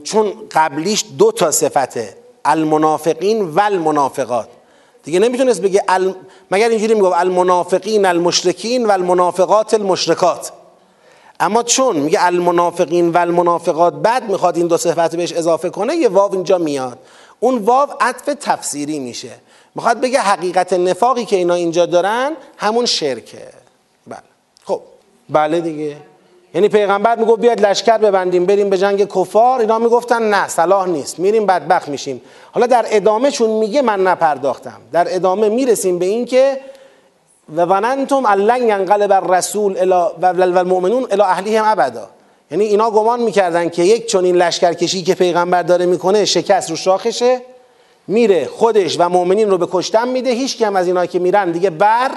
[0.04, 4.48] چون قبلیش دو تا صفته المنافقین و المنافقات
[5.04, 5.84] دیگه نمی‌تونست بگه
[6.50, 10.52] مگر اینجوری می‌گفت المنافقین المشرکین و المنافقات المشرکات.
[11.40, 16.08] اما چون میگه المنافقین و المنافقات بعد می‌خواد این دو صفت بهش اضافه کنه یه
[16.08, 16.98] واو اینجا میاد.
[17.40, 19.30] اون واو عطف تفسیری میشه.
[19.74, 23.48] می‌خواد بگه حقیقت نفاقی که اینا اینجا دارن همون شرکه.
[24.06, 24.18] بله.
[24.64, 24.80] خب.
[25.28, 25.96] بله دیگه.
[26.54, 29.60] یعنی پیغمبر می‌گفت بیاد لشکر ببندیم بریم به جنگ کفار.
[29.60, 31.18] اینا می‌گفتن نه صلاح نیست.
[31.18, 32.22] میریم بدبخت میشیم.
[32.52, 34.80] حالا در ادامه چون میگه من نپرداختم.
[34.92, 36.60] در ادامه می‌رسیم به این که
[37.56, 39.90] و ظننتم لن ینقلب الرسول
[40.22, 42.08] و المؤمنون الی اهلیهم ابدا.
[42.50, 46.76] یعنی اینا گمان می‌کردن که یک چون این لشکرکشی که پیغمبر داره می‌کنه شکست رو
[46.76, 47.40] شاخشه
[48.08, 50.30] میره خودش و مؤمنین رو به کشتن میده.
[50.30, 52.10] هیچ کم از اینا که میرن دیگه بر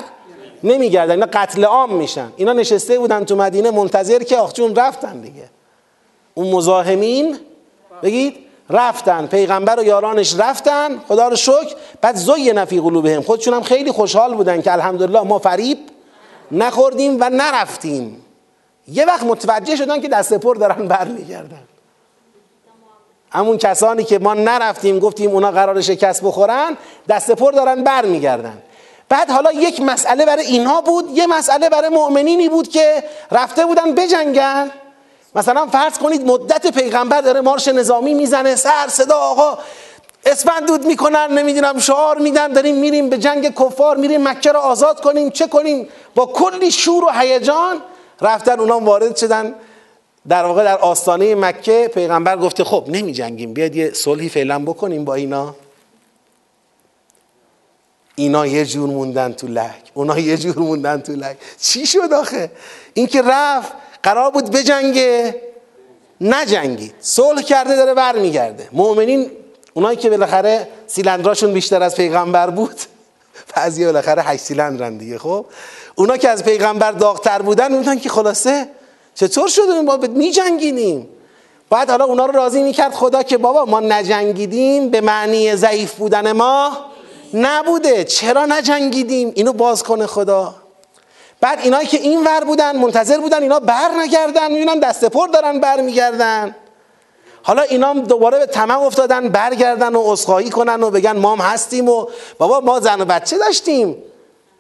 [0.65, 2.31] نمیگردن اینا قتل عام میشن.
[2.35, 5.49] اینا نشسته بودن تو مدینه منتظر که آخچون رفتن دیگه.
[6.33, 7.37] اون مزاحمین
[8.03, 8.37] بگید
[8.69, 9.27] رفتن.
[9.27, 11.75] پیغمبر و یارانش رفتن خدا رو شکر.
[12.01, 13.21] بعد زوی نفی قلوبهم.
[13.21, 15.77] خودشون هم خیلی خوشحال بودن که الحمدلله ما فریب
[16.51, 18.21] نخوردیم و نرفتیم.
[18.87, 21.61] یه وقت متوجه شدن که دست پر دارن برمیگردن.
[23.31, 26.77] همون کسانی که ما نرفتیم گفتیم اونا قرار شکست بخورن
[27.09, 28.57] دست پر دارن برمیگردن.
[29.09, 33.95] بعد حالا یک مسئله برای اینها بود یه مسئله برای مؤمنینی بود که رفته بودن
[33.95, 34.71] بجنگن.
[35.35, 39.57] مثلا فرض کنید مدت پیغمبر داره مارش نظامی می‌زنه سر صدا آقا
[40.25, 45.29] اسفندود می‌کنن نمی‌دونم شعار میدن داریم میریم به جنگ کفار میریم مکه رو آزاد کنیم.
[45.29, 47.81] چه کنیم؟ با کلی شور و هیجان
[48.21, 49.55] رفتن اونا وارد شدن.
[50.29, 55.15] در واقع در آستانه مکه پیغمبر گفته خب نمی جنگیم یه صلحی فعلا بکنیم با
[55.15, 55.55] اینا.
[58.15, 59.91] اینا یه جور موندن تو لک.
[59.93, 61.37] اونا یه جور موندن تو لک.
[61.61, 62.51] چی شد آخه؟
[62.93, 63.71] این که رفت
[64.03, 65.41] قرار بود بجنگه.
[66.21, 66.93] نجنگید.
[66.99, 68.69] صلح کرده داره برمیگرده.
[68.71, 69.31] مؤمنین
[69.73, 72.75] اونایی که بالاخره سیلندراشون بیشتر از پیغمبر بود
[73.55, 75.45] بعضی بالاخره هشت سیلندرن دیگه خب؟
[75.95, 78.67] اونا که از پیغمبر داغتر بودن بودن که خلاصه
[79.15, 81.07] چطور شده ما می جنگیدیم
[81.69, 86.31] بعد حالا اونا رو راضی می‌کرد خدا که بابا ما نجنگیدیم به معنی ضعیف بودن
[86.31, 86.85] ما.
[87.33, 88.03] نبوده.
[88.03, 90.55] چرا نجنگیدیم؟ اینو باز کنه خدا.
[91.41, 94.51] بعد اینایی که این ور بودن منتظر بودن اینا بر نگردن.
[94.51, 96.55] می‌بینن دست پر دارن بر میگردن
[97.43, 102.07] حالا اینا دوباره به طمع افتادن برگردن و عذرخواهی کنن و بگن مام هستیم و
[102.37, 104.03] بابا ما زن و بچه داشتیم.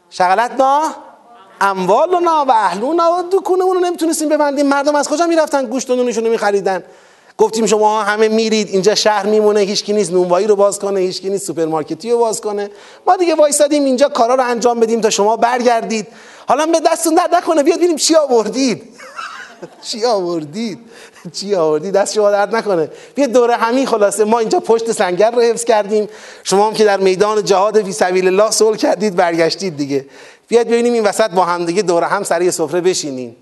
[0.09, 0.81] شغلتنا
[1.61, 4.67] اموالنا و اهلونا و دکونمون رو نمی‌تونستیم ببندیم.
[4.67, 6.83] مردم از کجا می‌رفتن؟ گوشت و نونشون رو میخریدن.
[7.37, 11.47] گفتیم شما همه میرید اینجا شهر میمونه هیچکی نیست نونوایی رو باز کنه هیچکی نیست
[11.47, 12.69] سوپرمارکتی رو باز کنه.
[13.07, 16.07] ما دیگه وایسادیم اینجا کارا رو انجام بدیم تا شما برگردید.
[16.47, 18.83] حالا به دستون درد نکنه بیاد ببینیم چی آوردید.
[19.91, 20.79] چی آوردید؟
[21.33, 22.89] چی آوردید؟ دست شما درد نکنه.
[23.15, 26.09] بیا دوره همین خلاصه ما اینجا پشت سنگر رو حفظ کردیم.
[26.43, 30.05] شما هم که در میدان جهاد فی سبیل الله صلح کردید برگشتید دیگه.
[30.47, 33.35] بیاد ببینیم این وسط با هم دیگه دوره هم سر سفره بشینیم.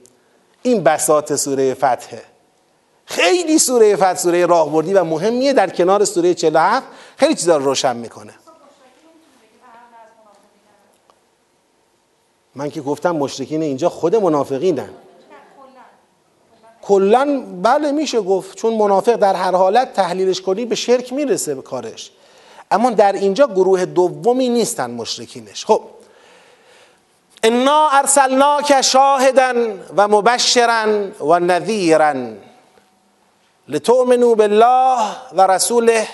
[0.64, 2.33] این بساط سوره فتحه
[3.06, 6.88] خیلی سوره فتح سوره راهبردی و مهمیه در کنار سوره 47
[7.18, 8.34] خیلی چیزا رو روشن می‌کنه.
[12.56, 14.90] من که گفتم مشرکین اینجا خود منافقینن.
[16.82, 21.62] کلا بله میشه گفت چون منافق در هر حالت تحلیلش کنی به شرک می‌رسه به
[21.62, 22.12] کارش.
[22.72, 25.66] اما در اینجا گروه دومی نیستن مشرکینش.
[25.66, 25.82] خب
[27.44, 29.54] انا ارسلناک شاهدا
[29.98, 32.14] و مبشرا و نذیرا.
[33.68, 35.00] لتؤمنوا بالله
[35.34, 36.08] و رسوله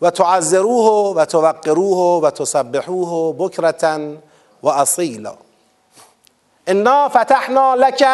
[0.00, 3.98] و تعذروه و توقروه و تسبحوه بکرتا
[4.62, 5.34] و اصیلا
[6.68, 8.06] انا فتحنا لك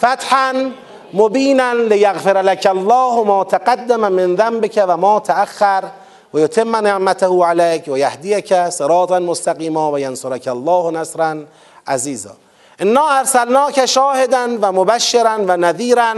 [0.00, 0.72] فتحا
[1.14, 5.84] مبینا لیغفر لك الله ما تقدم من ذنبك و ما تأخر
[6.34, 11.44] و یتم نعمته عليك و یهدیک صراطا مستقیما و ینصرک الله نصرا
[11.86, 12.30] عزیزا
[12.80, 16.14] انا ارسلناک شاهدا و مبشرا و نذیرا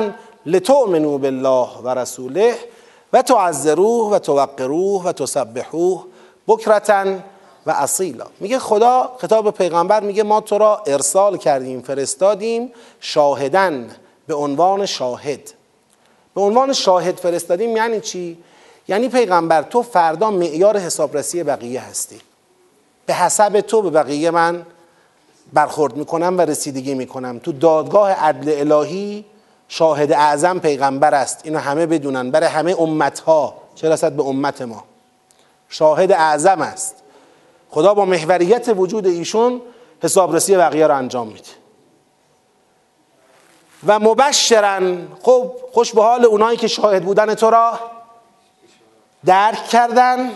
[0.47, 2.55] لتؤمنوا بالله و رسوله
[3.13, 6.05] و تعذروه و توقروه و تسبحوه
[6.49, 7.05] بکرتا
[7.67, 13.91] و اصیلا میگه خدا خطاب پیغمبر میگه ما تو را ارسال کردیم فرستادیم شاهدن
[14.27, 15.41] به عنوان شاهد.
[16.35, 18.39] به عنوان شاهد فرستادیم یعنی چی؟
[18.89, 22.21] یعنی پیغمبر تو فردا معیار حسابرسی بقیه هستی.
[23.07, 24.67] به حسب تو به بقیه من
[25.53, 27.39] برخورد می‌کنم و رسیدگی می‌کنم.
[27.39, 29.25] تو دادگاه عدل الهی
[29.73, 31.41] شاهد اعظم پیغمبر است.
[31.45, 32.31] اینو همه بدونن.
[32.31, 33.55] برای همه امتها.
[33.75, 34.85] چه رسد به امت ما؟
[35.69, 36.95] شاهد اعظم است.
[37.71, 39.61] خدا با محوریت وجود ایشون
[40.03, 41.49] حسابرسی بقیه رو انجام میده.
[43.87, 45.09] و مبشرن.
[45.23, 47.81] خب خوش به حال اونایی که شاهد بودن تو را
[49.25, 50.31] درک کردن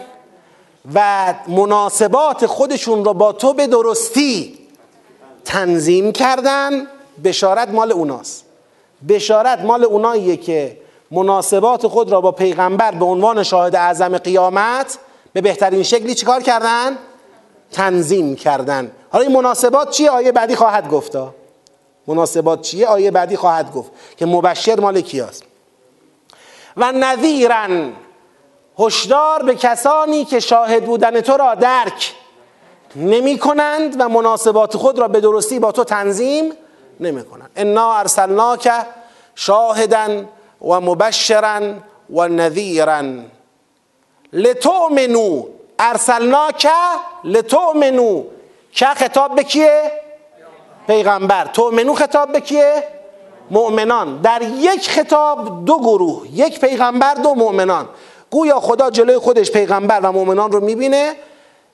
[0.95, 4.59] و مناسبات خودشون را با تو به درستی
[5.45, 6.87] تنظیم کردن.
[7.25, 8.44] بشارت مال اوناست.
[9.09, 10.79] بشارت مال اوناییه که
[11.11, 14.99] مناسبات خود را با پیغمبر به عنوان شاهد اعظم قیامت
[15.33, 16.99] به بهترین شکلی چیکار کردن؟
[17.73, 18.93] تنظیم کردن.
[19.13, 21.35] حالا این مناسبات چیه؟ آیه بعدی خواهد گفتا
[22.07, 25.45] مناسبات چیه؟ آیه بعدی خواهد گفت که مبشر مال کیاست.
[26.77, 27.93] و نذیرن
[28.79, 32.15] هشدار به کسانی که شاهد بودن تو را درک
[32.97, 36.53] نمی کنند و مناسبات خود را به درستی با تو تنظیم
[37.01, 38.71] نمی کنند انا ارسلناک
[39.35, 40.25] شاهدا
[40.61, 41.61] و مبشرا
[42.11, 43.03] و نذیرا.
[44.33, 45.47] لتؤمنو
[45.79, 46.69] ارسلناک
[47.25, 48.25] لتؤمنو
[48.73, 49.93] که خطاب به کیه؟
[50.87, 51.45] پیغمبر.
[51.45, 52.85] تؤمنو خطاب به کیه؟
[53.51, 54.21] مؤمنان.
[54.21, 57.89] در یک خطاب دو گروه یک پیغمبر دو مؤمنان.
[58.31, 61.15] گویا خدا جلوی خودش پیغمبر و مؤمنان رو می‌بینه.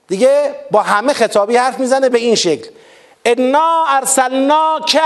[0.08, 2.70] دیگه با همه خطابی حرف می‌زنه به این شکل.
[3.24, 5.00] انا ارسلناک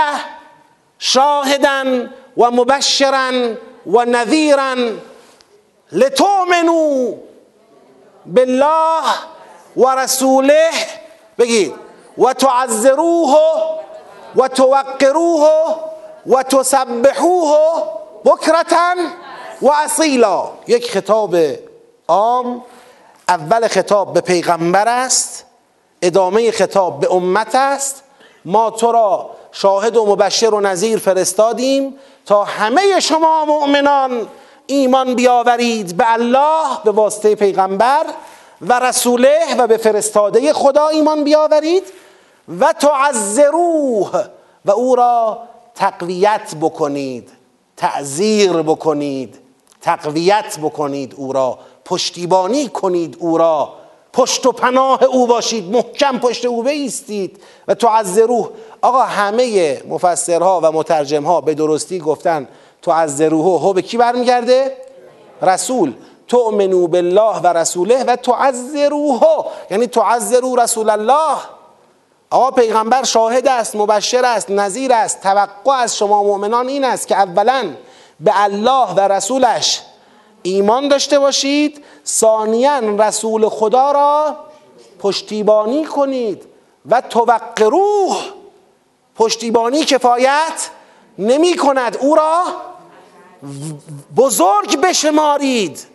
[0.99, 3.55] شاهدا و مبشرا
[3.85, 4.75] و نذیرا
[5.91, 7.13] لتؤمنوا
[8.25, 9.03] بالله
[9.77, 10.69] و رسوله
[11.37, 11.73] بگید
[12.17, 13.37] و تعذروه
[14.35, 15.75] و توقروه
[16.27, 17.83] و تسبحوه
[18.25, 18.95] بکرتا
[19.61, 20.49] و اصیلا.
[20.67, 21.35] یک خطاب
[22.07, 22.63] عام.
[23.27, 25.45] اول خطاب به پیغمبر است.
[26.01, 28.03] ادامه خطاب به امت است.
[28.45, 34.27] ما تو را شاهد و مبشر و نظیر فرستادیم تا همه شما مؤمنان
[34.67, 38.05] ایمان بیاورید به الله به واسطه پیغمبر
[38.61, 41.83] و رسوله و به فرستاده خدا ایمان بیاورید
[42.59, 44.25] و تعذروه
[44.65, 45.39] و او را
[45.75, 47.29] تقویت بکنید
[47.77, 49.39] تعذیر بکنید
[49.81, 53.73] تقویت بکنید او را پشتیبانی کنید او را.
[54.15, 57.39] پشت و پناه او باشید محکم پشت او بیستید.
[57.67, 58.49] و تعذروه
[58.81, 62.47] آقا همه مفسرها و مترجمها به درستی گفتن
[62.81, 64.77] تعذروه هو به کی برمیگرده؟
[65.41, 65.93] رسول.
[66.27, 69.21] تؤمنو بالله و رسوله و تعذروه
[69.71, 71.37] یعنی تعذرو رسول الله.
[72.29, 75.21] آقا پیغمبر شاهد است مبشر است نظیر است.
[75.21, 77.69] توقع از شما مؤمنان این است که اولا
[78.19, 79.81] به الله و رسولش
[80.43, 84.37] ایمان داشته باشید ثانیا رسول خدا را
[84.99, 86.43] پشتیبانی کنید
[86.89, 88.17] و توقروه
[89.15, 90.69] پشتیبانی کفایت
[91.17, 91.97] نمی کند.
[91.97, 92.43] او را
[94.17, 95.87] بزرگ بشمارید.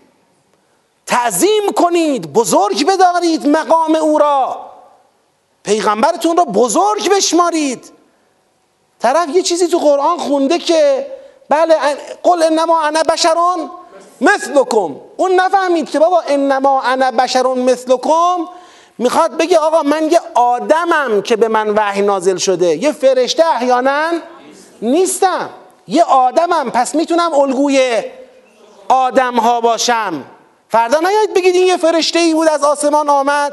[1.06, 2.32] تعظیم کنید.
[2.32, 4.60] بزرگ بدارید مقام او را.
[5.62, 7.92] پیغمبرتون را بزرگ بشمارید.
[8.98, 11.06] طرف یه چیزی تو قرآن خونده که
[11.48, 11.74] بله
[12.22, 13.70] قل انما انا بشرون
[14.20, 14.96] مثلکم.
[15.20, 18.48] اون نفهمید که بابا انما انا بشرون مثلکم.
[18.98, 22.82] می‌خواد بگه آقا من یه آدمم که به من وحی نازل شده.
[22.82, 24.10] یه فرشته احیانا
[24.82, 25.50] نیستم.
[25.88, 26.70] یه آدمم.
[26.70, 28.02] پس می‌تونم الگوی
[28.88, 30.24] آدم ها باشم.
[30.68, 33.52] فردا نیاید بگید این یه فرشته ای بود از آسمان آمد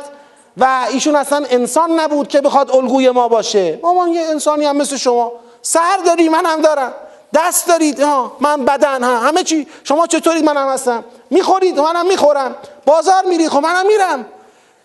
[0.57, 3.80] و ایشون اصلا انسان نبود که بخواد الگوی ما باشه.
[3.84, 5.32] ما یه انسانی هم مثل شما.
[5.61, 6.93] سر داری من هم دارم.
[7.34, 9.18] دست دارید ها من بدن ها.
[9.18, 9.68] همه چی.
[9.84, 11.04] شما چطورید؟ من هم هستم.
[11.30, 12.56] می‌خورید؟ منم می‌خورم.
[12.86, 14.26] بازار میرید؟ خب منم میرم.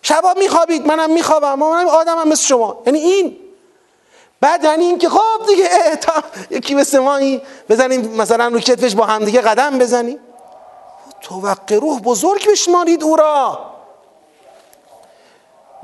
[0.01, 1.59] شبا میخوابید؟ منم میخوابم.
[1.59, 2.81] منم آدمم مثل شما.
[2.85, 3.37] یعنی این.
[4.41, 6.13] بعد یعنی این که خب دیگه تا
[6.49, 10.19] یکی به سمایی بزنیم مثلا رو کتفش با هم دیگه قدم بزنیم
[11.69, 13.59] روح بزرگ بشمارید او را.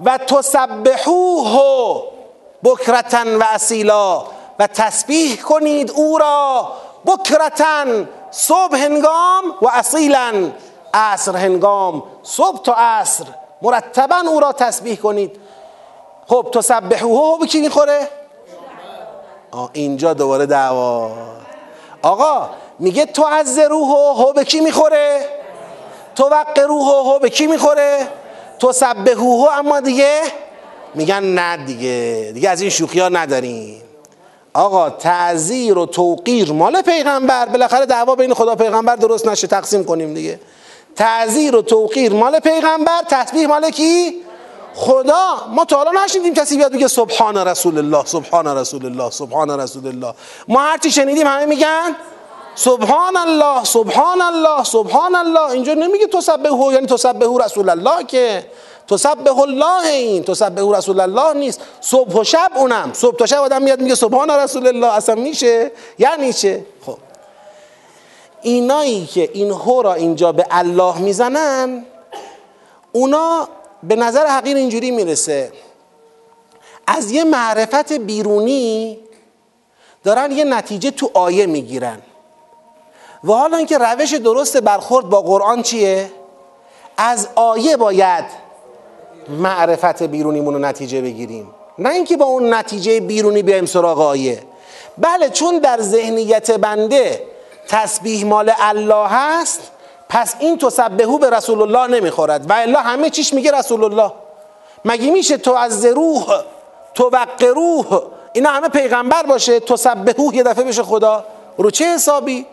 [0.05, 2.03] و تسبحوه
[2.64, 4.26] بکرتن و اصیلا.
[4.60, 6.72] و تسبیح کنید او را
[7.05, 10.51] بکرتن صبح هنگام و اصیلا
[10.93, 13.24] عصر هنگام صبح تا عصر.
[13.62, 15.39] مرتبا او را تسبیح کنید.
[16.28, 18.07] خب تسبحوه به کی می‌خوره؟
[19.74, 21.12] اینجا دوباره دعوا.
[22.01, 22.49] آقا
[22.80, 25.20] میگه تو از روح هو به کی می‌خوره؟
[26.16, 28.07] تو وق روح هو به کی می‌خوره؟
[28.60, 30.22] تو سبهوه اما دیگه
[30.95, 32.32] میگن نه دیگه.
[32.34, 33.88] دیگه از این شوخی ها نداریم.
[34.60, 37.45] آقا تعذیر و توقیر مال پیغمبر.
[37.45, 40.39] بالاخره دعوا بین خدا پیغمبر درست نشه تقسیم کنیم دیگه.
[40.95, 44.16] تعذیر و توقیر مال پیغمبر تسبیح مال کی؟
[44.76, 45.26] خدا.
[45.55, 49.88] ما تا حالا نشنیدیم کسی بیاد بگه سبحان رسول الله سبحان رسول الله سبحان رسول
[49.88, 50.14] الله.
[50.47, 51.95] ما هرچی شنیدیم همه میگن
[52.55, 55.51] سبحان الله سبحان الله سبحان الله.
[55.51, 58.45] اینجا نمیگه تسبحه یعنی تسبحه رسول الله که.
[58.89, 61.61] تسبح الله این تسبح رسول الله نیست.
[61.81, 62.91] صبح و شب اونم.
[62.93, 64.87] صبح تا شب آدم میاد میگه سبحان رسول الله.
[64.87, 66.97] اصلا میشه؟ یعنی چه؟ خب.
[68.41, 71.85] اینایی که این هو را اینجا به الله می‌زنن
[72.91, 73.47] اونا
[73.83, 75.51] به نظر حقیر اینجوری می‌رسه.
[76.87, 78.99] از یه معرفت بیرونی
[80.03, 82.01] دارن یه نتیجه تو آیه می‌گیرن.
[83.23, 86.11] و حالا اینکه روش درست برخورد با قرآن چیه؟
[86.97, 88.48] از آیه باید
[89.30, 91.47] معرفت بیرونیمون رو نتیجه بگیریم.
[91.77, 94.43] نه اینکه با اون نتیجه بیرونی بیایم سراغ آیه.
[94.97, 97.23] بله چون در ذهنیت بنده
[97.67, 99.59] تسبیح مال الله هست
[100.09, 102.49] پس این تسبهو به رسول الله نمی‌خورد.
[102.49, 104.11] و الا همه چیش میگه رسول الله.
[104.86, 106.41] مگه میشه تو از روح
[106.93, 108.01] تو روح
[108.34, 111.25] اینا همه پیغمبر باشه تسبهو یه دفعه بشه خدا؟
[111.57, 112.45] رو چه حسابی؟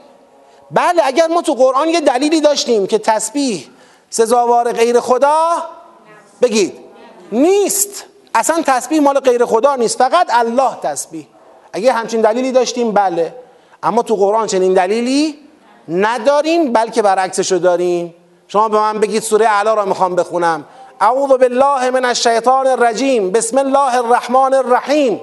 [0.70, 3.68] بله اگر ما تو قرآن یه دلیلی داشتیم که تسبیح
[4.10, 5.48] سزاوار غیر خدا
[6.42, 6.78] بگید.
[7.32, 8.04] نیست.
[8.34, 9.98] اصلا تسبیح مال غیر خدا نیست.
[9.98, 11.26] فقط الله تسبیح.
[11.72, 13.34] اگه همچین دلیلی داشتیم بله.
[13.82, 15.38] اما تو قرآن چنین دلیلی
[15.88, 18.14] نداریم بلکه برعکسشو داریم.
[18.48, 20.64] شما به من بگید سوره اعلا را می‌خوام بخونم.
[21.00, 23.30] اعوذ بالله من الشیطان الرجیم.
[23.30, 25.20] بسم الله الرحمن الرحیم.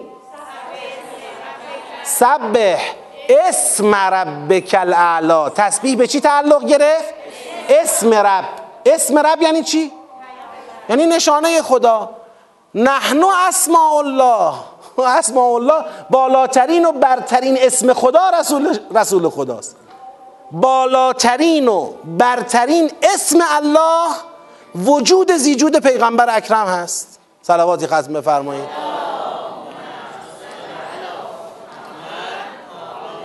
[2.04, 2.80] سبح.
[3.30, 5.50] اسم ربک الاعلا.
[5.50, 7.14] تسبیح به چی تعلق گرفت؟
[7.70, 8.46] اسم رب.
[8.86, 9.92] اسم رب یعنی چی؟
[10.90, 12.10] یعنی نشانه خدا.
[12.76, 14.54] نحنو اسماء الله
[15.20, 19.76] اسماء الله بالاترین و برترین اسم خدا رسول, رسول خداست.
[20.52, 24.16] بالاترین و برترین اسم الله
[24.76, 27.20] وجود زیجود پیغمبر اکرم هست.
[27.42, 28.94] صلواتی ختم بفرمایید.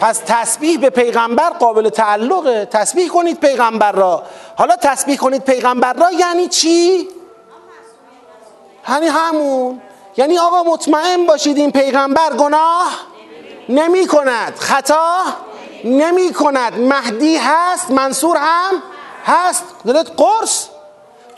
[0.01, 2.65] پس تسبیح به پیغمبر قابل تعلقه.
[2.65, 4.23] تسبیح کنید پیغمبر را.
[4.57, 7.09] حالا تسبیح کنید پیغمبر را یعنی چی؟
[8.89, 9.81] یعنی همون.
[10.17, 12.93] یعنی آقا مطمئن باشید این پیغمبر گناه
[13.69, 15.23] نمی کند خطا
[15.85, 18.83] نمی کند مهدی هست منصور هم
[19.25, 19.65] هست.
[19.85, 20.69] دلت قرص.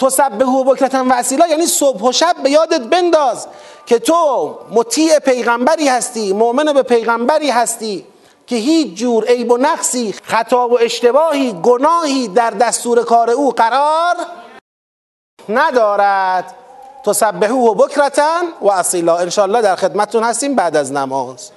[0.01, 3.47] تو سبه و بکرتن و یعنی صبح و شب به یادت بنداز
[3.87, 8.07] که تو مطیع پیغمبری هستی مؤمن به پیغمبری هستی
[8.47, 14.17] که هیچ جور عیب و نقصی خطا و اشتباهی گناهی در دستور کار او قرار
[15.49, 16.55] ندارد.
[17.05, 19.19] تسبحوه بکرتن و اصیلا.
[19.19, 21.51] انشاءالله در خدمتتون هستیم بعد از نماز.